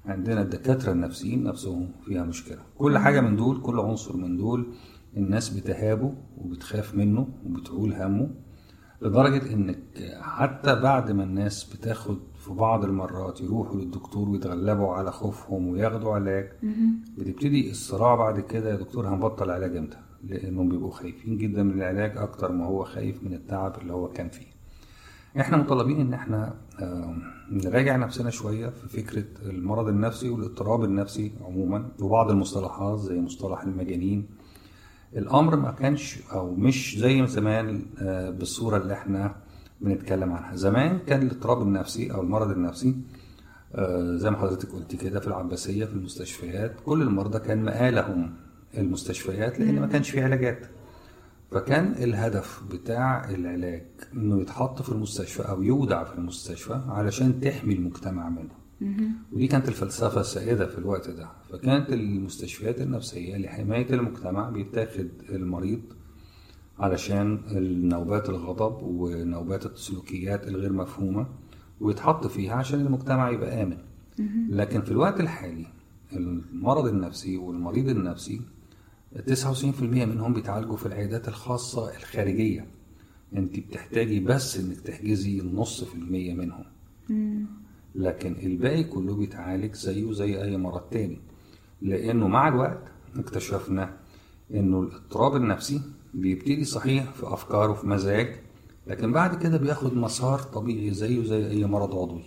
عندنا 0.06 0.42
الدكاترة 0.42 0.92
النفسيين 0.92 1.44
نفسهم 1.44 1.90
فيها 2.06 2.24
مشكلة. 2.24 2.58
كل 2.78 2.98
حاجة 2.98 3.22
من 3.22 3.36
دول 3.36 3.62
كل 3.62 3.80
عنصر 3.80 4.18
من 4.18 4.38
دول 4.38 4.68
الناس 5.18 5.50
بتهابه 5.50 6.14
وبتخاف 6.38 6.96
منه 6.96 7.28
وبتعول 7.46 7.94
همه 7.94 8.30
لدرجة 9.02 9.54
إنك 9.54 9.78
حتى 10.22 10.76
بعد 10.76 11.12
ما 11.12 11.24
الناس 11.24 11.64
بتاخد 11.76 12.18
في 12.44 12.54
بعض 12.54 12.84
المرات 12.84 13.42
يروحوا 13.42 13.76
للدكتور 13.76 14.30
ويتغلبوا 14.30 14.94
على 14.94 15.12
خوفهم 15.12 15.68
وياخدوا 15.68 16.14
علاج. 16.14 16.50
بتبتدي 17.18 17.72
الصراع 17.72 18.16
بعد 18.16 18.40
كده 18.40 18.70
يا 18.72 18.76
دكتور 18.76 19.08
هنبطل 19.08 19.52
علاج 19.52 19.78
إمتى؟ 19.78 19.98
لأنهم 20.24 20.70
بيبقوا 20.70 20.92
خايفين 20.92 21.38
جدا 21.38 21.64
من 21.64 21.74
العلاج 21.74 22.18
أكتر 22.18 22.52
ما 22.52 22.66
هو 22.66 22.84
خايف 22.84 23.24
من 23.24 23.34
التعب 23.34 23.78
اللي 23.82 23.94
هو 23.94 24.08
كان 24.08 24.30
فيه. 24.30 24.46
إحنا 25.40 25.58
مطالبين 25.58 26.00
إن 26.02 26.14
إحنا 26.14 26.54
نراجع 27.52 27.96
نفسنا 27.96 28.30
شوية 28.30 28.70
في 28.70 28.88
فكرة 29.04 29.26
المرض 29.50 29.88
النفسي 29.88 30.30
والاضطراب 30.30 30.84
النفسي 30.84 31.32
عموما 31.42 31.92
وبعض 32.02 32.30
المصطلحات 32.32 33.00
زي 33.00 33.20
مصطلح 33.22 33.62
المجانين. 33.62 34.26
الأمر 35.16 35.56
ما 35.56 35.72
كانش 35.72 36.20
أو 36.32 36.56
مش 36.56 36.98
زي 37.00 37.28
زمان 37.28 37.82
آه، 38.02 38.30
بالصورة 38.30 38.78
اللي 38.78 38.94
إحنا 38.94 39.36
بنتكلم 39.84 40.32
عنها. 40.34 40.56
زمان 40.56 41.00
كان 41.08 41.22
الاضطراب 41.22 41.62
النفسي 41.62 42.12
أو 42.13 42.22
المرض 42.22 42.50
النفسي 42.52 42.96
آه، 43.75 44.16
زي 44.16 44.32
ما 44.32 44.38
حضرتك 44.38 44.70
قلت 44.72 44.96
كده 44.96 45.20
في 45.20 45.28
العباسية 45.28 45.86
في 45.86 45.94
المستشفيات 45.94 46.75
كل 46.86 47.02
المرضى 47.02 47.40
كان 47.40 47.63
مآلهم 47.63 48.34
المستشفيات 48.78 49.60
لأن 49.60 49.80
ما 49.80 49.88
كانش 49.88 50.10
في 50.10 50.22
علاجات. 50.22 50.66
فكان 51.52 51.92
الهدف 51.92 52.63
بتاع 52.72 53.30
العلاج 53.30 53.86
إنه 54.13 54.42
يتحط 54.42 54.82
في 54.82 54.90
المستشفى 54.90 55.42
أو 55.42 55.63
يودع 55.63 56.04
في 56.04 56.16
المستشفى 56.16 56.82
علشان 56.88 57.40
تحمي 57.42 57.74
المجتمع 57.74 58.30
منه. 58.30 58.63
ودي 59.34 59.48
كانت 59.48 59.68
الفلسفة 59.68 60.22
السائدة 60.22 60.66
في 60.68 60.78
الوقت 60.78 61.10
ده. 61.10 61.28
فكانت 61.52 61.90
المستشفيات 61.94 62.82
النفسية 62.82 63.38
لحماية 63.38 63.94
المجتمع 63.94 64.50
بيتاخد 64.50 65.08
المريض 65.30 65.82
علشان 66.80 67.39
نوبات 67.89 68.30
الغضب 68.30 68.77
ونوبات 68.84 69.65
السلوكيات 69.65 70.48
الغير 70.48 70.74
مفهومة 70.74 71.27
ويتحط 71.82 72.27
فيها 72.27 72.53
عشان 72.53 72.80
المجتمع 72.80 73.30
يبقى 73.30 73.63
آمن. 73.63 73.77
لكن 74.50 74.82
في 74.82 74.92
الوقت 74.92 75.20
الحالي 75.20 75.65
المرض 76.13 76.88
النفسي 76.88 77.38
والمريض 77.38 77.89
النفسي 77.89 78.42
99% 79.27 79.82
منهم 79.84 80.34
بيتعالجوا 80.34 80.77
في 80.77 80.86
العيادات 80.86 81.27
الخاصة 81.27 81.96
الخارجية. 81.98 82.68
انت 83.36 83.60
بتحتاجي 83.60 84.20
بس 84.20 84.58
انك 84.58 84.80
تحجزي 84.80 85.39
النص 85.39 85.84
في 85.84 85.96
المية 85.96 86.34
منهم. 86.34 86.63
لكن 87.96 88.36
الباقي 88.44 88.84
كله 88.84 89.15
بيتعالج 89.15 89.74
زيه 89.75 90.12
زي 90.12 90.44
أي 90.44 90.58
مرض 90.58 90.82
تاني. 90.82 91.20
لأنه 91.82 92.27
مع 92.27 92.48
الوقت 92.48 92.84
اكتشفنا 93.15 93.98
إنه 94.53 94.80
الإضطراب 94.82 95.36
النفسي 95.36 95.82
بيبتدي 96.13 96.63
صحيح 96.65 97.12
في 97.12 97.34
افكار 97.34 97.72
وفي 97.72 97.88
مزاج 97.88 98.36
لكن 98.88 99.12
بعد 99.13 99.43
كده 99.43 99.58
بياخد 99.58 99.98
مسار 99.98 100.39
طبيعي 100.39 100.91
زيه 100.93 101.24
زي 101.24 101.48
أي 101.50 101.65
مرض 101.65 101.96
عضوي. 101.96 102.24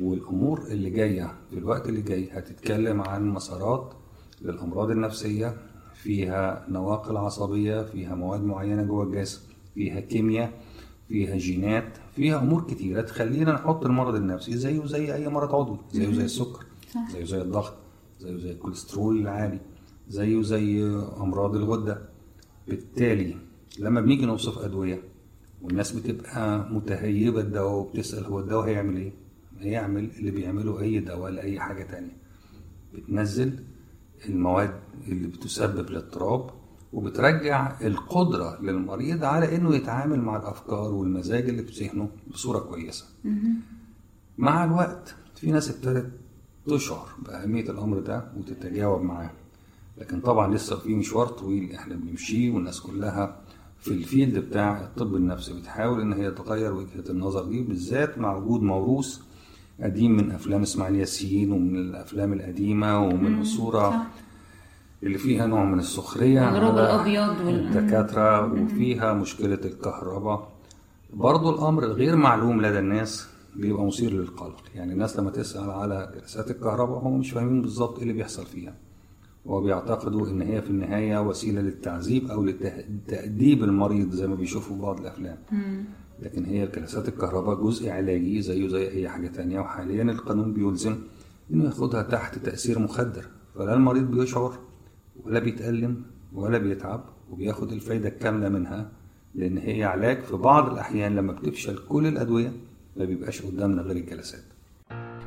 والأمور 0.00 0.66
اللي 0.66 0.90
جاية 0.90 1.34
في 1.50 1.58
الوقت 1.58 1.88
اللي 1.88 2.02
جاي 2.02 2.28
هتتكلم 2.32 3.00
عن 3.02 3.28
مسارات 3.28 3.94
للأمراض 4.42 4.90
النفسية 4.90 5.56
فيها 5.94 6.66
نواقل 6.68 7.16
عصبية 7.16 7.82
فيها 7.82 8.14
مواد 8.14 8.40
معينة 8.44 8.82
جوه 8.82 9.04
الجسم 9.04 9.40
فيها 9.74 10.00
كيمياء 10.00 10.52
فيها 11.08 11.36
جينات 11.36 11.98
فيها 12.16 12.38
أمور 12.38 12.62
كتيرة 12.64 13.00
تخلينا 13.00 13.52
نحط 13.52 13.84
المرض 13.84 14.14
النفسي 14.14 14.56
زيه 14.56 14.86
زي 14.86 15.14
أي 15.14 15.28
مرض 15.28 15.54
عضوي 15.54 15.78
زيه 15.92 16.12
زي 16.12 16.24
السكر. 16.24 16.64
زيه 17.12 17.24
زي 17.24 17.40
الضغط 17.42 17.74
زيه 18.20 18.36
زي 18.36 18.50
الكوليسترول 18.50 19.18
العالي 19.20 19.60
زيه 20.08 20.42
زي 20.42 20.84
أمراض 21.20 21.56
الغدة. 21.56 22.08
بالتالي 22.68 23.36
لما 23.78 24.00
بنيجي 24.00 24.26
نوصف 24.26 24.58
أدوية 24.58 25.02
والناس 25.62 25.92
بتبقى 25.92 26.68
متهيبة 26.72 27.40
الدواء 27.40 27.74
وبتسأل 27.74 28.24
هو 28.24 28.40
الدواء 28.40 28.66
هيعمل 28.68 28.96
إيه؟ 28.96 29.12
هيعمل 29.58 30.10
اللي 30.18 30.30
بيعمله 30.30 30.80
أي 30.80 30.98
دواء 31.00 31.30
لأي 31.32 31.60
حاجة 31.60 31.82
تانية. 31.82 32.16
بتنزل 32.94 33.58
المواد 34.28 34.74
اللي 35.08 35.28
بتسبب 35.28 35.88
الاضطراب 35.90 36.50
وبترجع 36.92 37.80
القدرة 37.80 38.62
للمريض 38.62 39.24
على 39.24 39.56
إنه 39.56 39.74
يتعامل 39.76 40.20
مع 40.20 40.36
الأفكار 40.36 40.94
والمزاج 40.94 41.48
اللي 41.48 41.62
في 41.62 41.84
ذهنه 41.84 42.08
بصورة 42.30 42.58
كويسة. 42.58 43.04
مع 44.38 44.64
الوقت 44.64 45.14
في 45.36 45.50
ناس 45.50 45.70
ابتدت 45.70 46.10
تشعر 46.66 47.08
بأهمية 47.18 47.70
الأمر 47.70 48.00
ده 48.00 48.24
وتتجاوب 48.36 49.02
معاه. 49.02 49.30
لكن 50.00 50.20
طبعا 50.20 50.54
لسه 50.54 50.76
في 50.76 50.94
مشوار 50.94 51.26
طويل 51.26 51.72
إحنا 51.74 51.94
بنمشيه 51.94 52.50
والناس 52.50 52.80
كلها 52.80 53.40
في 53.80 53.88
الفيلد 53.88 54.38
بتاع 54.38 54.80
الطب 54.80 55.14
النفسي 55.14 55.52
بتحاول 55.52 56.00
إن 56.00 56.12
هي 56.12 56.30
تغير 56.30 56.72
وجهة 56.74 57.10
النظر 57.10 57.44
دي 57.44 57.62
بالذات 57.62 58.18
مع 58.18 58.36
وجود 58.36 58.62
موروث 58.62 59.18
قديم 59.82 60.16
من 60.16 60.30
أفلام 60.30 60.62
إسماعيل 60.62 60.94
ياسين 60.96 61.52
ومن 61.52 61.76
الأفلام 61.76 62.32
القديمة 62.32 63.00
ومن 63.06 63.40
الصورة 63.40 63.90
صح. 63.90 64.06
اللي 65.02 65.18
فيها 65.18 65.46
نوع 65.46 65.64
من 65.64 65.78
السخرية 65.78 66.40
والغروب 66.40 66.78
على 66.78 66.94
الأبيض 66.94 67.46
وال- 67.46 67.76
الدكاترة 67.76 68.52
وفيها 68.52 69.12
مشكلة 69.12 69.58
الكهرباء. 69.64 70.48
برضو 71.12 71.50
الأمر 71.50 71.84
الغير 71.84 72.16
معلوم 72.16 72.62
لدى 72.62 72.78
الناس 72.78 73.28
بيبقى 73.56 73.84
مثير 73.86 74.12
للقلق. 74.12 74.62
يعني 74.74 74.92
الناس 74.92 75.18
لما 75.18 75.30
تسأل 75.30 75.70
على 75.70 76.12
جلسات 76.14 76.50
الكهرباء 76.50 76.98
هم 76.98 77.18
مش 77.18 77.30
فاهمين 77.30 77.62
بالظبط 77.62 77.96
إيه 77.96 78.02
اللي 78.02 78.12
بيحصل 78.14 78.46
فيها. 78.46 78.74
وبيعتقدوا 79.48 80.28
إن 80.28 80.42
هي 80.42 80.62
في 80.62 80.70
النهاية 80.70 81.22
وسيلة 81.22 81.60
للتعذيب 81.60 82.30
أو 82.30 82.44
لتاديب 82.44 83.64
المريض 83.64 84.10
زي 84.10 84.26
ما 84.26 84.34
بيشوفوا 84.34 84.76
في 84.76 84.82
بعض 84.82 85.00
الأفلام. 85.00 85.38
لكن 86.22 86.44
هي 86.44 86.66
جلسات 86.66 87.08
الكهرباء 87.08 87.62
جزء 87.64 87.90
علاجي 87.90 88.42
زيه 88.42 88.68
زي 88.68 88.88
أي 88.88 89.08
حاجة 89.08 89.28
تانية 89.28 89.60
وحاليا 89.60 90.02
القانون 90.02 90.52
بيلزم 90.52 90.96
إنه 91.50 91.64
ياخدها 91.64 92.02
تحت 92.02 92.38
تأثير 92.38 92.78
مخدر. 92.78 93.24
فلا 93.54 93.74
المريض 93.74 94.10
بيشعر 94.10 94.58
ولا 95.24 95.38
بيتألم 95.40 96.02
ولا 96.34 96.58
بيتعب 96.58 97.04
وبياخد 97.30 97.72
الفايدة 97.72 98.08
الكاملة 98.08 98.48
منها 98.48 98.90
لأن 99.34 99.58
هي 99.58 99.84
علاج 99.84 100.22
في 100.22 100.36
بعض 100.36 100.72
الأحيان 100.72 101.16
لما 101.16 101.32
بتفشل 101.32 101.78
كل 101.88 102.06
الأدوية 102.06 102.52
ما 102.96 103.04
بيبقاش 103.04 103.42
قدامنا 103.42 103.82
غير 103.82 103.96
الجلسات 103.96 104.42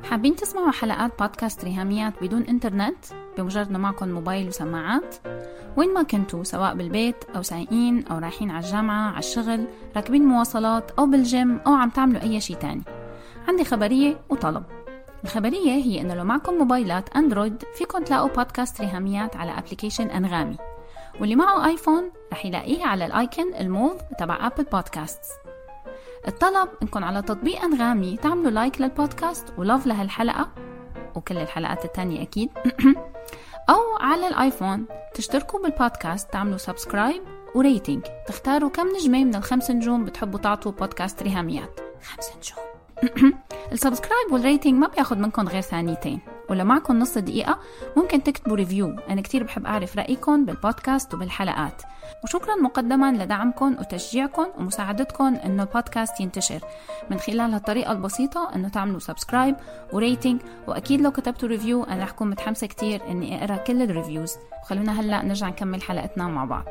حابين 0.03 0.35
تسمعوا 0.35 0.71
حلقات 0.71 1.11
بودكاست 1.19 1.63
ريهاميات 1.65 2.13
بدون 2.23 2.41
إنترنت؟ 2.41 3.05
بمجرد 3.37 3.71
ما 3.71 3.77
معكم 3.77 4.09
موبايل 4.09 4.47
وسماعات. 4.47 5.15
وين 5.77 5.93
ما 5.93 6.03
كنتوا 6.03 6.43
سواء 6.43 6.75
بالبيت 6.75 7.15
أو 7.35 7.41
سايقين 7.41 8.07
أو 8.07 8.17
رايحين 8.17 8.51
على 8.51 8.65
الجامعة 8.65 9.09
على 9.09 9.19
الشغل 9.19 9.65
راكبين 9.95 10.25
مواصلات 10.25 10.91
أو 10.91 11.05
بالجيم 11.05 11.59
أو 11.67 11.73
عم 11.73 11.89
تعملوا 11.89 12.21
أي 12.21 12.41
شي 12.41 12.55
تاني. 12.55 12.83
عندي 13.47 13.65
خبرية 13.65 14.21
وطلب. 14.29 14.63
الخبرية 15.23 15.71
هي 15.71 16.01
إنه 16.01 16.13
لو 16.13 16.23
معكم 16.23 16.53
موبايلات 16.53 17.15
أندرويد 17.15 17.63
فيكم 17.77 18.03
تلاقوا 18.03 18.29
بودكاست 18.29 18.81
ريهاميات 18.81 19.35
على 19.35 19.51
application 19.57 20.07
أنغامي. 20.07 20.57
واللي 21.19 21.35
معه 21.35 21.67
آيفون 21.67 22.11
رح 22.31 22.45
يلاقيه 22.45 22.85
على 22.85 23.05
ال 23.05 23.15
icon 23.15 23.53
الموف 23.53 24.01
تبع 24.19 24.47
Apple 24.47 24.63
Podcast 24.63 25.21
الطلب 26.27 26.69
إنكم 26.81 27.03
على 27.03 27.21
تطبيق 27.21 27.63
أنغامي 27.63 28.17
تعملوا 28.17 28.51
like 28.51 28.81
للبودكاست 28.81 29.53
و 29.57 29.63
love 29.63 29.87
لهالحلقة. 29.87 30.49
وكل 31.15 31.37
الحلقات 31.37 31.85
التانية 31.85 32.21
أكيد. 32.21 32.49
أو 33.69 33.97
على 33.99 34.27
الآيفون. 34.27 34.85
تشتركوا 35.13 35.59
بالبودكاست 35.59 36.33
تعملوا 36.33 36.57
subscribe 36.57 37.21
و 37.55 37.62
rating 37.62 38.03
تختاروا 38.27 38.69
كم 38.69 38.87
نجمة 38.87 39.23
من 39.23 39.35
الخمس 39.35 39.71
نجوم 39.71 40.05
بتحبوا 40.05 40.39
تعطوا 40.39 40.71
بودكاست 40.71 41.23
ريهاميات. 41.23 41.79
خمس 42.03 42.31
نجوم. 42.37 43.33
ال 43.71 43.77
subscribe 43.77 44.31
وال 44.31 44.42
rating 44.42 44.73
ما 44.73 44.87
بياخد 44.87 45.17
منكم 45.17 45.47
غير 45.47 45.61
ثانيتين. 45.61 46.19
ولو 46.51 46.65
معكم 46.65 46.99
نص 46.99 47.17
دقيقة 47.17 47.59
ممكن 47.97 48.23
تكتبوا 48.23 48.55
review 48.55 48.95
أنا 49.09 49.21
كتير 49.21 49.43
بحب 49.43 49.65
أعرف 49.65 49.97
رأيكم 49.97 50.45
بالبودكاست 50.45 51.13
وبالحلقات. 51.13 51.81
وشكرا 52.23 52.55
مقدما 52.55 53.11
لدعمكم 53.11 53.75
وتشجيعكم 53.79 54.45
ومساعدتكم 54.57 55.35
إنه 55.35 55.63
البودكاست 55.63 56.19
ينتشر. 56.19 56.59
من 57.11 57.17
خلال 57.17 57.53
هالطريقة 57.53 57.91
البسيطة 57.91 58.55
إنه 58.55 58.69
تعملوا 58.69 58.99
subscribe 58.99 59.55
و 59.93 60.00
rating 60.00 60.41
وأكيد 60.67 61.01
لو 61.01 61.11
كتبتوا 61.11 61.49
review 61.49 61.83
أنا 61.83 62.03
رح 62.03 62.09
أكون 62.09 62.29
متحمسة 62.29 62.67
كتير 62.67 63.01
إني 63.09 63.43
أقرأ 63.43 63.57
كل 63.57 63.81
ال 63.81 63.88
reviews 63.88 64.35
وخلونا 64.63 65.01
هلأ 65.01 65.25
نرجع 65.25 65.47
نكمل 65.47 65.81
حلقتنا 65.81 66.27
مع 66.27 66.45
بعض. 66.45 66.65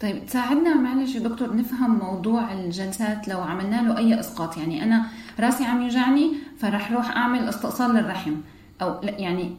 طيب 0.00 0.26
تساعدنا 0.26 0.74
معلش 0.74 1.14
يا 1.14 1.20
دكتور 1.20 1.56
نفهم 1.56 1.98
موضوع 1.98 2.52
الجلسات 2.52 3.28
لو 3.28 3.40
عملنا 3.40 3.76
له 3.76 3.98
أي 3.98 4.20
إسقاط. 4.20 4.56
يعني 4.56 4.82
أنا 4.82 5.06
راسي 5.40 5.64
عم 5.64 5.82
يوجعني 5.82 6.30
فرح 6.58 6.92
روح 6.92 7.16
أعمل 7.16 7.48
استئصال 7.48 7.94
للرحم. 7.94 8.34
أو 8.82 9.00
لا 9.02 9.10
يعني 9.18 9.54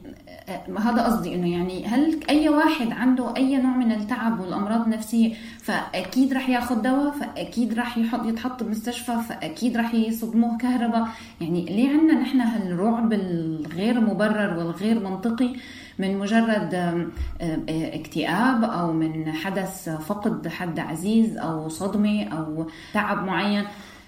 آه، 0.50 0.80
هذا 0.80 1.04
قصدي 1.04 1.36
إنه 1.36 1.52
يعني 1.52 1.86
هل 1.88 2.20
أي 2.30 2.50
واحد 2.50 2.92
عنده 2.92 3.36
أي 3.38 3.58
نوع 3.58 3.76
من 3.78 3.92
التعب 3.92 4.40
والأمراض 4.40 4.82
النفسية 4.82 5.34
فأكيد 5.64 6.34
رح 6.34 6.50
ياخذ 6.50 6.82
دواء 6.82 7.12
فأكيد 7.12 7.74
رح 7.80 7.98
يحط 7.98 8.26
يتحط 8.26 8.64
بمستشفى 8.64 9.18
فأكيد 9.30 9.78
رح 9.78 9.94
يصدموه 9.94 10.58
كهرباء. 10.58 11.08
يعني 11.42 11.66
ليه 11.66 11.90
عندنا 11.90 12.20
نحن 12.22 12.42
هالرعب 12.42 13.14
الغير 13.14 14.00
مبرر 14.02 14.58
والغير 14.58 15.00
منطقي 15.10 15.54
من 16.00 16.18
مجرد 16.20 16.74
آم، 16.76 17.12
اكتئاب 17.70 18.64
أو 18.64 18.94
من 18.94 19.32
حدث 19.34 19.90
فقد 19.90 20.48
حد 20.48 20.80
عزيز 20.80 21.38
أو 21.38 21.70
صدمة 21.70 22.24
أو 22.24 22.68
تعب 22.94 23.24
معين؟ 23.26 23.64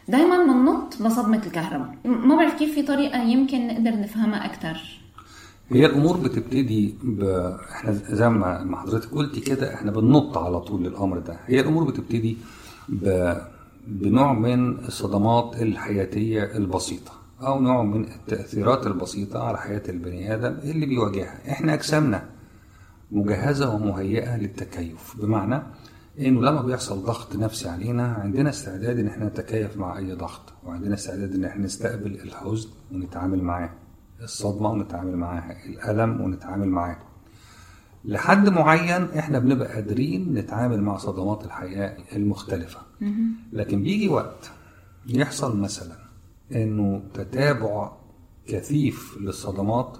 دائما 0.09 0.43
بننط 0.43 1.01
لصدمه 1.01 1.41
الكهرباء. 1.45 1.95
ما 2.05 2.35
بعرف 2.35 2.53
كيف 2.59 2.75
في 2.75 2.81
طريقة 2.83 3.21
يمكن 3.23 3.67
نقدر 3.67 3.99
نفهمها 4.01 4.45
أكثر 4.45 4.99
هي 5.69 5.85
الأمور 5.85 6.17
بتبتدي 6.17 6.95
ب... 7.03 7.23
إحنا 7.71 7.91
زي 7.91 8.29
ما 8.29 8.63
ما 8.63 8.77
حضرتك 8.77 9.11
قلتي 9.11 9.39
كده 9.39 9.73
إحنا 9.73 9.91
بننط 9.91 10.37
على 10.37 10.59
طول 10.59 10.83
للأمر 10.83 11.19
ده. 11.19 11.39
هي 11.45 11.59
الأمور 11.59 11.83
بتبتدي 11.83 12.37
ب... 12.89 13.33
بنوع 13.87 14.33
من 14.33 14.77
الصدمات 14.79 15.61
الحياتية 15.61 16.43
البسيطة 16.43 17.11
أو 17.41 17.59
نوع 17.59 17.83
من 17.83 18.03
التأثيرات 18.03 18.87
البسيطة 18.87 19.43
على 19.43 19.57
حياة 19.57 19.83
البني 19.89 20.33
آدم 20.33 20.57
اللي 20.63 20.85
بيواجهها. 20.85 21.51
إحنا 21.51 21.73
أجسامنا 21.73 22.23
مجهزة 23.11 23.75
ومهيئة 23.75 24.37
للتكيف. 24.37 25.15
بمعنى 25.21 25.63
انه 26.19 26.41
لما 26.41 26.61
بيحصل 26.61 27.03
ضغط 27.03 27.35
نفسي 27.35 27.69
علينا 27.69 28.13
عندنا 28.13 28.49
استعداد 28.49 28.99
إن 28.99 29.07
إحنا 29.07 29.25
نتكيف 29.25 29.77
مع 29.77 29.97
أي 29.97 30.13
ضغط 30.13 30.53
وعندنا 30.63 30.93
استعداد 30.93 31.33
إن 31.35 31.45
إحنا 31.45 31.65
نستقبل 31.65 32.11
الحزن 32.15 32.69
ونتعامل 32.91 33.43
معاه 33.43 33.69
الصدمة 34.21 34.69
ونتعامل 34.71 35.17
معاها 35.17 35.65
الألم 35.65 36.21
ونتعامل 36.21 36.67
معاه. 36.67 36.97
لحد 38.05 38.49
معين 38.49 39.03
إحنا 39.03 39.39
بنبقى 39.39 39.73
قادرين 39.73 40.33
نتعامل 40.33 40.81
مع 40.81 40.97
صدمات 40.97 41.45
الحياة 41.45 41.97
المختلفة. 42.15 42.79
لكن 43.53 43.83
بيجي 43.83 44.09
وقت 44.09 44.51
يحصل 45.07 45.59
مثلا 45.59 45.95
إنه 46.55 47.03
تتابع 47.13 47.91
كثيف 48.47 49.17
للصدمات 49.21 49.97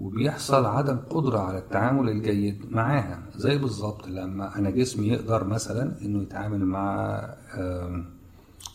وبيحصل 0.00 0.64
عدم 0.66 0.96
قدرة 1.10 1.38
على 1.38 1.58
التعامل 1.58 2.08
الجيد 2.08 2.58
معاها. 2.70 3.22
زي 3.36 3.58
بالظبط 3.58 4.08
لما 4.08 4.58
أنا 4.58 4.70
جسمي 4.70 5.08
يقدر 5.08 5.44
مثلا 5.44 5.92
إنه 6.02 6.22
يتعامل 6.22 6.64
مع 6.64 7.20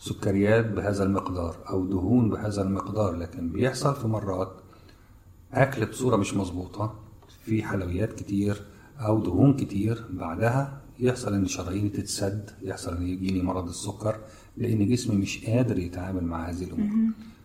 سكريات 0.00 0.66
بهذا 0.66 1.04
المقدار 1.04 1.56
أو 1.70 1.86
دهون 1.86 2.30
بهذا 2.30 2.62
المقدار 2.62 3.16
لكن 3.16 3.48
بيحصل 3.48 3.94
في 3.94 4.08
مرات 4.08 4.52
أكل 5.52 5.86
بصورة 5.86 6.16
مش 6.16 6.34
مظبوطة 6.34 6.94
في 7.44 7.62
حلويات 7.62 8.12
كتير 8.12 8.62
أو 9.00 9.20
دهون 9.20 9.54
كتير 9.56 10.04
بعدها 10.10 10.80
يحصل 11.00 11.34
إن 11.34 11.46
شراييني 11.46 11.88
تتسد 11.88 12.50
يحصل 12.62 12.96
إن 12.96 13.02
يجيني 13.02 13.42
مرض 13.42 13.68
السكر 13.68 14.16
لأن 14.56 14.88
جسمي 14.88 15.16
مش 15.16 15.44
قادر 15.46 15.78
يتعامل 15.78 16.24
مع 16.24 16.48
هذه 16.50 16.64
الأمور. 16.64 16.88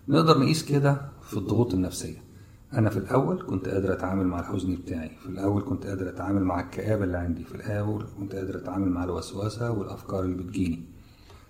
نقدر 0.07 0.39
نقيس 0.39 0.63
كده 0.65 1.01
في 1.23 1.37
الضغوط 1.37 1.73
النفسية. 1.73 2.26
أنا 2.73 2.89
في 2.89 2.97
الأول 2.97 3.43
كنت 3.47 3.67
قادر 3.69 3.93
أتعامل 3.93 4.27
مع 4.27 4.39
الحزن 4.39 4.75
بتاعي. 4.75 5.09
في 5.23 5.25
الأول 5.29 5.61
كنت 5.61 5.85
قادر 5.87 6.09
أتعامل 6.09 6.43
مع 6.43 6.59
الكآبة 6.59 7.03
اللي 7.03 7.17
عندي. 7.17 7.43
في 7.43 7.55
الأول 7.55 8.05
كنت 8.19 8.35
قادر 8.35 8.57
أتعامل 8.57 8.89
مع 8.89 9.03
الوسوسة 9.03 9.71
والأفكار 9.71 10.23
اللي 10.23 10.35
بتجيني. 10.43 10.83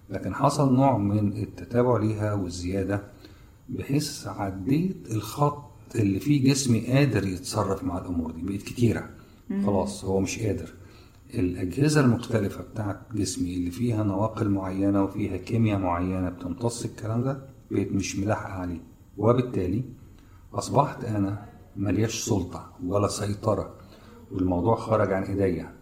لكن 0.09 0.33
حصل 0.35 0.75
نوع 0.75 0.97
من 0.97 1.33
التتابع 1.37 1.97
ليها 1.97 2.33
والزيادة 2.33 3.01
بحيث 3.69 4.27
عديت 4.27 5.11
الخط 5.11 5.63
اللي 5.95 6.19
فيه 6.19 6.49
جسمي 6.51 6.79
قادر 6.87 7.27
يتصرف 7.27 7.83
مع 7.83 7.97
الأمور 7.97 8.31
دي. 8.31 8.41
بقت 8.41 8.61
كتيرة. 8.61 9.09
خلاص 9.65 10.05
هو 10.05 10.19
مش 10.19 10.39
قادر. 10.39 10.73
الأجهزة 11.33 12.01
المختلفة 12.01 12.63
بتاعت 12.63 12.99
جسمي 13.15 13.55
اللي 13.55 13.71
فيها 13.71 14.03
نواقل 14.03 14.49
معينة 14.49 15.03
وفيها 15.03 15.37
كيمياء 15.37 15.79
معينة 15.79 16.29
بتمتص 16.29 16.85
الكلام 16.85 17.23
ده 17.23 17.41
بقت 17.71 17.91
مش 17.91 18.15
ملاحقة 18.19 18.53
عليه. 18.53 18.81
وبالتالي 19.17 19.83
أصبحت 20.57 21.03
أنا 21.05 21.45
ملياش 21.75 22.25
سلطة 22.25 22.71
ولا 22.85 23.07
سيطرة 23.07 23.73
والموضوع 24.31 24.75
خرج 24.75 25.13
عن 25.13 25.23
إيديا. 25.23 25.73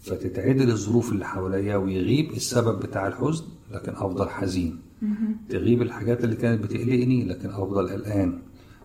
فتتعدل 0.00 0.70
الظروف 0.70 1.12
اللي 1.12 1.24
حواليا 1.24 1.76
ويغيب 1.76 2.30
السبب 2.30 2.80
بتاع 2.80 3.06
الحزن 3.06 3.44
لكن 3.70 3.92
أفضل 3.92 4.28
حزين. 4.28 4.78
تغيب 5.48 5.82
الحاجات 5.82 6.24
اللي 6.24 6.36
كانت 6.36 6.64
بتقلقني 6.64 7.24
لكن 7.24 7.50
أفضل 7.50 7.88
قلقان. 7.88 8.38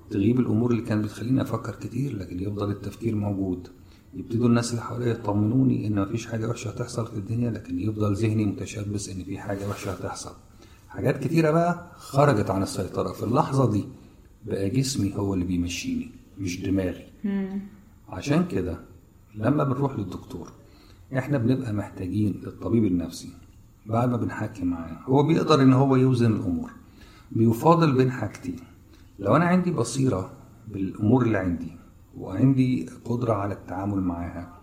تغيب 0.09 0.39
الأمور 0.39 0.71
اللي 0.71 0.81
كانت 0.81 1.03
بتخليني 1.05 1.41
أفكر 1.41 1.75
كتير 1.75 2.17
لكن 2.17 2.39
يفضل 2.39 2.71
التفكير 2.71 3.15
موجود. 3.15 3.67
يبتدوا 4.13 4.47
الناس 4.47 4.71
اللي 4.71 4.81
حواليا 4.81 5.07
يطمنوني 5.11 5.87
إن 5.87 6.01
مفيش 6.01 6.27
حاجة 6.27 6.47
وحشة 6.49 6.69
هتحصل 6.69 7.07
في 7.07 7.13
الدنيا 7.13 7.51
لكن 7.51 7.79
يفضل 7.79 8.13
ذهني 8.15 8.45
متشبث 8.45 9.09
إن 9.09 9.23
في 9.23 9.37
حاجة 9.37 9.69
وحشة 9.69 9.91
هتحصل. 9.91 10.31
حاجات 10.89 11.23
كتيرة 11.23 11.51
بقى 11.51 11.91
خرجت 11.97 12.49
عن 12.49 12.63
السيطرة 12.63 13.11
في 13.11 13.23
اللحظة 13.23 13.71
دي. 13.71 13.85
بقى 14.45 14.69
جسمي 14.69 15.15
هو 15.15 15.33
اللي 15.33 15.45
بيمشيني 15.45 16.11
مش 16.39 16.61
دماغي. 16.61 17.05
عشان 18.09 18.45
كده 18.47 18.79
لما 19.35 19.63
بنروح 19.63 19.97
للدكتور 19.99 20.51
إحنا 21.17 21.37
بنبقى 21.37 21.73
محتاجين 21.73 22.41
للطبيب 22.43 22.85
النفسي. 22.85 23.29
بعد 23.85 24.09
ما 24.09 24.17
بنحكي 24.17 24.65
معاه 24.65 24.97
هو 25.05 25.23
بيقدر 25.23 25.61
إن 25.61 25.73
هو 25.73 25.95
يوزن 25.95 26.31
الأمور. 26.31 26.71
بيفاضل 27.31 27.93
بين 27.97 28.11
حاجتين. 28.11 28.55
لو 29.19 29.35
أنا 29.35 29.45
عندي 29.45 29.71
بصيرة 29.71 30.31
بالأمور 30.67 31.21
اللي 31.25 31.37
عندي 31.37 31.71
وعندي 32.17 32.85
قدرة 33.05 33.33
على 33.33 33.53
التعامل 33.53 34.01
معاها 34.01 34.53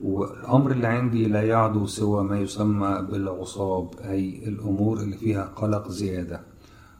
والأمر 0.00 0.70
اللي 0.70 0.86
عندي 0.86 1.26
لا 1.26 1.42
يعدو 1.42 1.86
سوى 1.86 2.24
ما 2.24 2.40
يسمى 2.40 3.06
بالعصاب 3.10 3.94
أي 4.00 4.48
الأمور 4.48 5.00
اللي 5.00 5.16
فيها 5.16 5.44
قلق 5.44 5.88
زيادة 5.90 6.40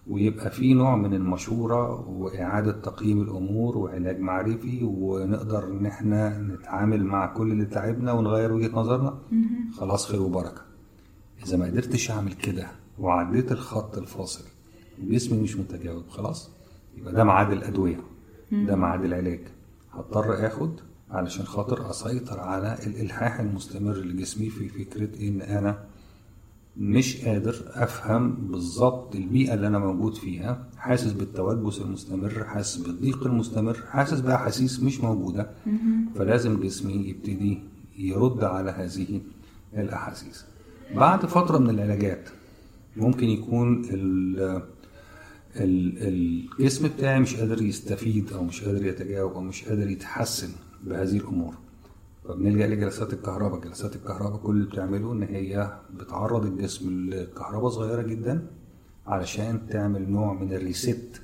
ويبقى 0.07 0.51
في 0.51 0.75
نوع 0.75 0.97
من 0.97 1.15
المشورة 1.15 2.09
وإعادة 2.11 2.73
تقييم 2.73 3.23
الأمور 3.23 3.79
وعلاج 3.79 4.21
معرفي 4.21 4.81
ونقدر 4.85 5.65
إن 5.65 5.87
إحنا 5.87 6.39
نتعامل 6.39 7.05
مع 7.05 7.27
كل 7.27 7.53
اللي 7.53 7.65
تعبنا 7.65 8.13
ونغير 8.13 8.53
وجهة 8.53 8.71
نظرنا. 8.77 9.19
خلاص 9.79 10.07
خير 10.07 10.23
وبركة. 10.23 10.63
إذا 11.47 11.57
ما 11.57 11.65
قدرتش 11.67 12.11
أعمل 12.11 12.33
كده 12.33 12.67
وعديت 12.99 13.53
الخط 13.53 13.99
الفاصل 13.99 14.45
وجسمي 15.03 15.43
مش 15.43 15.57
متجاوب 15.57 16.09
خلاص؟ 16.09 16.51
يبقى 16.97 17.13
ده 17.13 17.25
ميعاد 17.25 17.53
الأدوية. 17.53 18.01
ده 18.53 18.77
ميعاد 18.77 19.05
العلاج. 19.05 19.41
هضطر 19.93 20.47
آخد 20.47 20.71
علشان 21.11 21.45
خاطر 21.45 21.91
أسيطر 21.91 22.41
على 22.41 22.77
الإلحاح 22.87 23.41
المستمر 23.41 23.97
لجسمي 23.97 24.49
في 24.51 24.69
فكرة 24.69 25.29
إن 25.29 25.43
أنا 25.43 25.85
مش 26.77 27.25
قادر 27.25 27.57
أفهم 27.69 28.35
بالظبط 28.35 29.17
البيئه 29.17 29.55
اللي 29.55 29.67
أنا 29.67 29.79
موجود 29.79 30.15
فيها. 30.15 30.67
حاسس 30.77 31.13
بالتوجس 31.13 31.79
المستمر 31.81 32.45
حاسس 32.45 32.77
بالضيق 32.77 33.27
المستمر 33.27 33.75
حاسس 33.75 34.21
باحاسيس 34.21 34.81
مش 34.83 35.01
موجودة. 35.01 35.51
فلازم 36.15 36.61
جسمي 36.61 36.93
يبتدي 36.93 37.59
يرد 37.99 38.45
على 38.45 38.71
هذه 38.71 39.21
الأحاسيس. 39.75 40.45
بعد 40.95 41.27
فترة 41.27 41.59
من 41.59 41.71
العلاجات 41.71 42.29
ممكن 42.97 43.29
يكون 43.29 43.85
ال 43.85 44.41
ال 45.57 45.99
الجسم 46.59 46.89
بتاعي 46.89 47.21
مش 47.21 47.37
قادر 47.37 47.63
يستفيد 47.63 48.33
أو 48.33 48.45
مش 48.45 48.65
قادر 48.65 48.87
يتجاوب 48.87 49.33
أو 49.33 49.41
مش 49.41 49.65
قادر 49.65 49.89
يتحسن 49.91 50.49
بهذه 50.85 51.17
الأمور. 51.17 51.55
فبنلجأ 52.25 52.67
لجلسات 52.67 53.13
الكهرباء. 53.13 53.61
جلسات 53.61 53.97
الكهرباء 53.97 54.37
كل 54.39 54.57
اللي 54.57 54.67
بتعمله 54.67 55.13
إن 55.13 55.23
هي 55.23 55.79
بتعرض 55.95 56.47
الجسم 56.47 57.11
لكهرباء 57.11 57.71
صغيرة 57.71 58.03
جدا 58.03 58.47
علشان 59.07 59.67
تعمل 59.71 60.11
نوع 60.11 60.33
من 60.33 60.53
الريست 60.53 61.23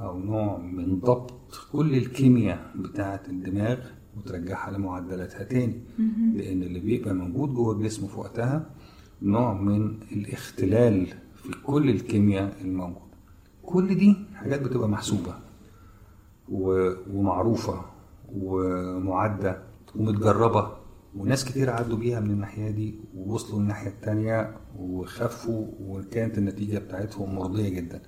أو 0.00 0.18
نوع 0.18 0.58
من 0.58 1.00
ضبط 1.00 1.34
كل 1.72 1.94
الكيمياء 1.96 2.70
بتاعة 2.76 3.22
الدماغ 3.28 3.78
وترجعها 4.16 4.70
لمعدلاتها 4.70 5.42
تاني. 5.44 5.80
لأن 6.36 6.62
اللي 6.62 6.80
بيبقى 6.80 7.14
موجود 7.14 7.54
جوه 7.54 7.74
الجسم 7.76 8.06
في 8.06 8.18
وقتها 8.20 8.70
نوع 9.22 9.52
من 9.54 9.98
الاختلال 10.12 11.06
في 11.34 11.50
كل 11.64 11.90
الكيمياء 11.90 12.56
الموجودة. 12.60 13.02
كل 13.62 13.94
دي 13.94 14.16
حاجات 14.34 14.62
بتبقى 14.62 14.88
محسوبة 14.88 15.34
و- 16.48 16.92
ومعروفة 17.12 17.80
ومعدة. 18.34 19.71
ومتجربة 19.96 20.72
وناس 21.16 21.44
كتير 21.44 21.70
عدوا 21.70 21.96
بيها 21.98 22.20
من 22.20 22.30
الناحية 22.30 22.70
دي 22.70 23.00
ووصلوا 23.16 23.60
الناحية 23.60 23.88
التانية 23.90 24.56
وخفوا 24.78 25.66
وكانت 25.80 26.38
النتيجة 26.38 26.78
بتاعتهم 26.78 27.34
مرضية 27.34 27.68
جدا. 27.68 28.02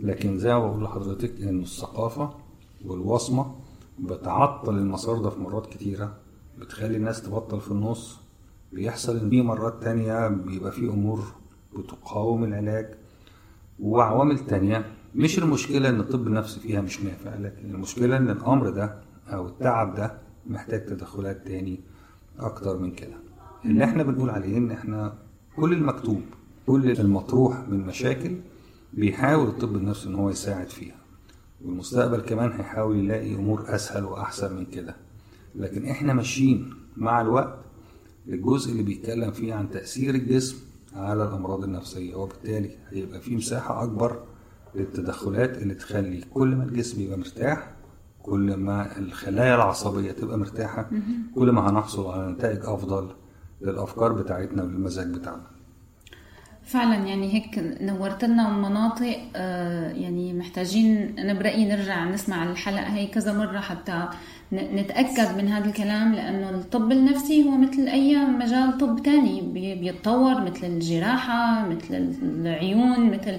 لكن 0.00 0.38
زي 0.38 0.54
ما 0.54 0.66
بقول 0.68 0.84
لحضرتك 0.84 1.42
إن 1.42 1.60
الثقافة 1.62 2.30
والوصمة 2.84 3.54
بتعطل 3.98 4.78
المسار 4.78 5.18
ده 5.18 5.30
في 5.30 5.40
مرات 5.40 5.66
كتيرة 5.66 6.16
بتخلي 6.58 6.96
الناس 6.96 7.22
تبطل 7.22 7.60
في 7.60 7.70
النص. 7.70 8.20
بيحصل 8.72 9.16
إن 9.18 9.30
في 9.30 9.42
مرات 9.42 9.82
تانية 9.82 10.28
بيبقى 10.28 10.72
في 10.72 10.88
أمور 10.88 11.20
بتقاوم 11.78 12.44
العلاج. 12.44 12.94
وعوامل 13.80 14.38
تانية 14.38 14.84
مش 15.14 15.38
المشكلة 15.38 15.88
إن 15.88 16.00
الطب 16.00 16.26
النفسي 16.26 16.60
فيها 16.60 16.80
مش 16.80 17.00
نافع 17.00 17.34
لكن 17.34 17.70
المشكلة 17.70 18.16
إن 18.16 18.30
الأمر 18.30 18.70
ده 18.70 19.00
أو 19.28 19.46
التعب 19.46 19.94
ده 19.94 20.18
محتاج 20.46 20.86
تدخلات 20.86 21.46
تاني 21.46 21.80
أكتر 22.38 22.78
من 22.78 22.90
كده. 22.90 23.14
اللي 23.64 23.84
إحنا 23.84 24.02
بنقول 24.02 24.30
عليه 24.30 24.56
إن 24.56 24.70
إحنا 24.70 25.14
كل 25.56 25.72
المكتوب 25.72 26.20
كل 26.66 26.90
المطروح 26.90 27.68
من 27.68 27.80
مشاكل 27.86 28.36
بيحاول 28.92 29.46
الطب 29.48 29.76
النفسي 29.76 30.08
إن 30.08 30.14
هو 30.14 30.30
يساعد 30.30 30.68
فيها. 30.70 30.96
والمستقبل 31.64 32.20
كمان 32.20 32.52
هيحاول 32.52 32.96
يلاقي 32.98 33.34
أمور 33.34 33.74
أسهل 33.74 34.04
وأحسن 34.04 34.56
من 34.56 34.64
كده. 34.66 34.96
لكن 35.54 35.86
إحنا 35.86 36.12
ماشيين 36.12 36.74
مع 36.96 37.20
الوقت 37.20 37.58
للجزء 38.26 38.72
اللي 38.72 38.82
بيتكلم 38.82 39.30
فيه 39.30 39.54
عن 39.54 39.70
تأثير 39.70 40.14
الجسم 40.14 40.56
على 40.96 41.24
الأمراض 41.24 41.64
النفسية 41.64 42.14
وبالتالي 42.14 42.70
هيبقى 42.90 43.20
في 43.20 43.36
مساحة 43.36 43.82
أكبر 43.84 44.22
للتدخلات 44.74 45.58
اللي 45.58 45.74
تخلي 45.74 46.20
كل 46.34 46.48
ما 46.56 46.64
الجسم 46.64 47.00
يبقى 47.00 47.18
مرتاح 47.18 47.72
كل 48.22 48.56
ما 48.56 48.98
الخلايا 48.98 49.54
العصبية 49.54 50.12
تبقى 50.12 50.38
مرتاحة 50.38 50.90
كل 51.34 51.50
ما 51.50 51.70
هنحصل 51.70 52.10
على 52.10 52.32
نتائج 52.32 52.58
أفضل 52.64 53.10
للأفكار 53.62 54.12
بتاعتنا 54.12 54.62
وللمزاج 54.62 55.06
بتاعنا. 55.06 55.42
فعلا 56.62 56.94
يعني 56.94 57.34
هيك 57.34 57.78
نورت 57.80 58.24
لنا 58.24 58.50
مناطق 58.50 59.18
آه، 59.36 59.90
يعني 59.92 60.32
محتاجين 60.32 61.18
أنا 61.18 61.32
برأيي 61.32 61.68
نرجع 61.68 62.04
نسمع 62.04 62.50
الحلقة 62.50 62.86
هي 62.86 63.06
كذا 63.06 63.32
مرة 63.32 63.58
حتى 63.60 64.08
نتأكد 64.52 65.36
من 65.36 65.48
هذا 65.48 65.64
الكلام 65.64 66.14
لأنه 66.14 66.50
الطب 66.50 66.92
النفسي 66.92 67.44
هو 67.44 67.50
مثل 67.56 67.82
أي 67.88 68.16
مجال 68.16 68.78
طب 68.78 69.00
تاني 69.04 69.40
بيتطور 69.74 70.40
مثل 70.40 70.66
الجراحة 70.66 71.68
مثل 71.68 72.14
العيون 72.22 73.10
مثل 73.10 73.38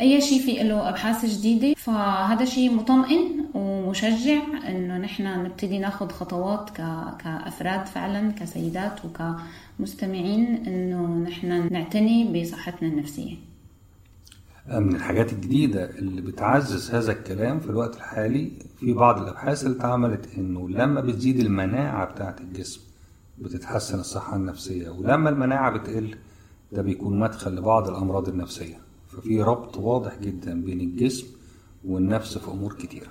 أي 0.00 0.20
شيء 0.20 0.40
في 0.42 0.62
له 0.68 0.88
أبحاث 0.88 1.24
جديدة 1.24 1.74
فهذا 1.76 2.44
شيء 2.44 2.74
مطمئن 2.74 3.44
ومشجع 3.54 4.42
إنه 4.68 4.98
نحن 4.98 5.44
نبتدي 5.44 5.78
ناخذ 5.78 6.08
خطوات 6.08 6.70
كأفراد 7.18 7.86
فعلا 7.86 8.32
كسيدات 8.32 9.00
وكمستمعين 9.04 10.66
إنه 10.66 11.06
نحن 11.28 11.72
نعتني 11.72 12.42
بصحتنا 12.42 12.88
النفسية. 12.88 13.36
من 14.68 14.96
الحاجات 14.96 15.32
الجديدة 15.32 15.90
اللي 15.90 16.20
بتعزز 16.20 16.90
هذا 16.94 17.12
الكلام 17.12 17.60
في 17.60 17.70
الوقت 17.70 17.96
الحالي 17.96 18.50
في 18.80 18.92
بعض 18.92 19.22
الأبحاث 19.22 19.64
اللي 19.66 19.76
اتعملت 19.76 20.28
إنه 20.38 20.68
لما 20.68 21.00
بتزيد 21.00 21.40
المناعة 21.40 22.04
بتاعة 22.12 22.36
الجسم 22.40 22.80
بتتحسن 23.38 24.00
الصحة 24.00 24.36
النفسية 24.36 24.88
ولما 24.90 25.30
المناعة 25.30 25.70
بتقل 25.78 26.14
ده 26.72 26.82
بيكون 26.82 27.18
مدخل 27.20 27.54
لبعض 27.56 27.88
الأمراض 27.88 28.28
النفسية. 28.28 28.89
ففي 29.10 29.42
ربط 29.42 29.76
واضح 29.76 30.12
جدا 30.22 30.62
بين 30.62 30.80
الجسم 30.80 31.26
والنفس 31.84 32.38
في 32.38 32.50
أمور 32.50 32.72
كتيرة. 32.72 33.08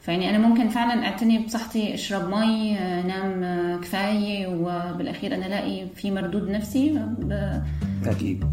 فيعني 0.00 0.30
أنا 0.30 0.48
ممكن 0.48 0.68
فعلا 0.68 1.06
أعتني 1.06 1.38
بصحتي 1.46 1.94
أشرب 1.94 2.28
مي 2.28 2.74
نام 3.02 3.80
كفاية 3.80 4.46
وبالأخير 4.46 5.34
أنا 5.34 5.46
ألاقي 5.46 5.88
في 5.94 6.10
مردود 6.10 6.50
نفسي 6.50 6.98
ب... 7.18 7.62
أكيد. 8.04 8.44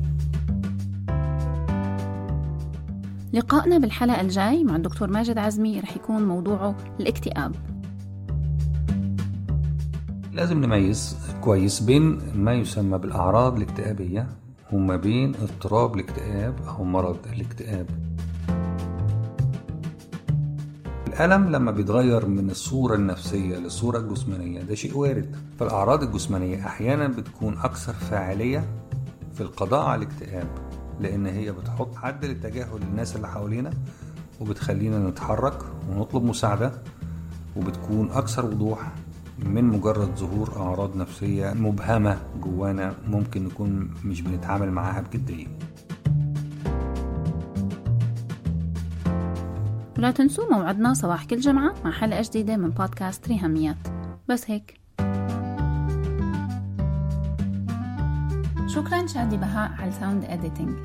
لقائنا 3.33 3.77
بالحلقة 3.77 4.21
الجاي 4.21 4.63
مع 4.63 4.75
الدكتور 4.75 5.09
ماجد 5.09 5.37
عزمي 5.37 5.79
رح 5.79 5.95
يكون 5.95 6.23
موضوعه 6.23 6.75
الاكتئاب. 6.99 7.55
لازم 10.33 10.61
نميز 10.61 11.17
كويس 11.41 11.79
بين 11.79 12.19
ما 12.35 12.53
يسمى 12.53 12.97
بالأعراض 12.97 13.55
الاكتئابية 13.55 14.27
وما 14.73 14.95
بين 14.95 15.35
اضطراب 15.35 15.95
الاكتئاب 15.95 16.55
أو 16.67 16.83
مرض 16.83 17.17
الاكتئاب. 17.33 17.85
الألم 21.07 21.49
لما 21.49 21.71
بيتغير 21.71 22.25
من 22.25 22.49
الصورة 22.49 22.95
النفسية 22.95 23.57
للصورة 23.57 23.97
الجسمانية 23.99 24.61
ده 24.61 24.75
شيء 24.75 24.97
وارد. 24.97 25.35
فالأعراض 25.59 26.03
الجسمانية 26.03 26.65
أحيانا 26.67 27.07
بتكون 27.07 27.57
أكثر 27.57 27.93
فاعلية 27.93 28.67
في 29.33 29.41
القضاء 29.41 29.85
على 29.85 30.01
الاكتئاب 30.05 30.47
لأن 30.99 31.25
هي 31.25 31.51
بتحط 31.51 31.95
حد 31.95 32.25
للتجاهل 32.25 32.79
للناس 32.89 33.15
اللي 33.15 33.27
حوالينا 33.27 33.71
وبتخلينا 34.41 35.09
نتحرك 35.09 35.57
ونطلب 35.89 36.23
مساعدة 36.23 36.71
وبتكون 37.55 38.11
أكثر 38.11 38.45
وضوح 38.45 38.91
من 39.39 39.63
مجرد 39.65 40.15
ظهور 40.15 40.57
أعراض 40.57 40.95
نفسية 40.97 41.53
مبهمة 41.53 42.17
جوانا 42.41 42.95
ممكن 43.07 43.43
نكون 43.43 43.89
مش 44.05 44.21
بنتعامل 44.21 44.71
معاها 44.71 45.01
بجدية 45.01 45.47
ولا 49.97 50.11
تنسوا 50.11 50.53
موعدنا 50.53 50.93
صباح 50.93 51.25
كل 51.25 51.39
جمعة 51.39 51.73
مع 51.85 51.91
حلقة 51.91 52.21
جديدة 52.21 52.57
من 52.57 52.69
بودكاست 52.69 53.27
ريهاميات 53.27 53.77
بس 54.29 54.51
هيك. 54.51 54.79
شكرا 58.67 59.07
شادي 59.07 59.37
بهاء 59.37 59.71
على 59.79 59.89
ال 59.89 59.95
sound 59.95 60.23
editing 60.25 60.77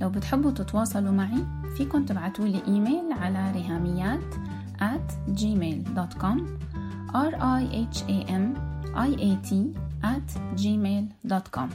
لو 0.00 0.10
بتحبوا 0.10 0.50
تتواصلوا 0.50 1.12
معي 1.12 1.46
فيكن 1.76 2.06
تبعتوا 2.06 2.44
لي 2.44 2.62
إيميل 2.66 3.12
على 3.12 3.52
ريهاميات 3.52 4.34
at 4.80 5.30
gmail.com 5.40 6.38
r 7.14 7.32
i 7.40 7.86
h 7.92 7.98
a 8.08 8.18
m 8.28 8.44
i 8.94 9.10
a 9.28 9.32
t 9.46 9.50
at 10.02 10.28
gmail.com 10.60 11.68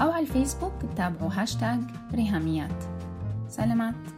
أو 0.00 0.10
على 0.10 0.26
الفيسبوك 0.26 0.72
تابعوا 0.96 1.30
هاشتاج 1.34 1.80
ريهاميات. 2.14 2.84
سلامات. 3.48 4.17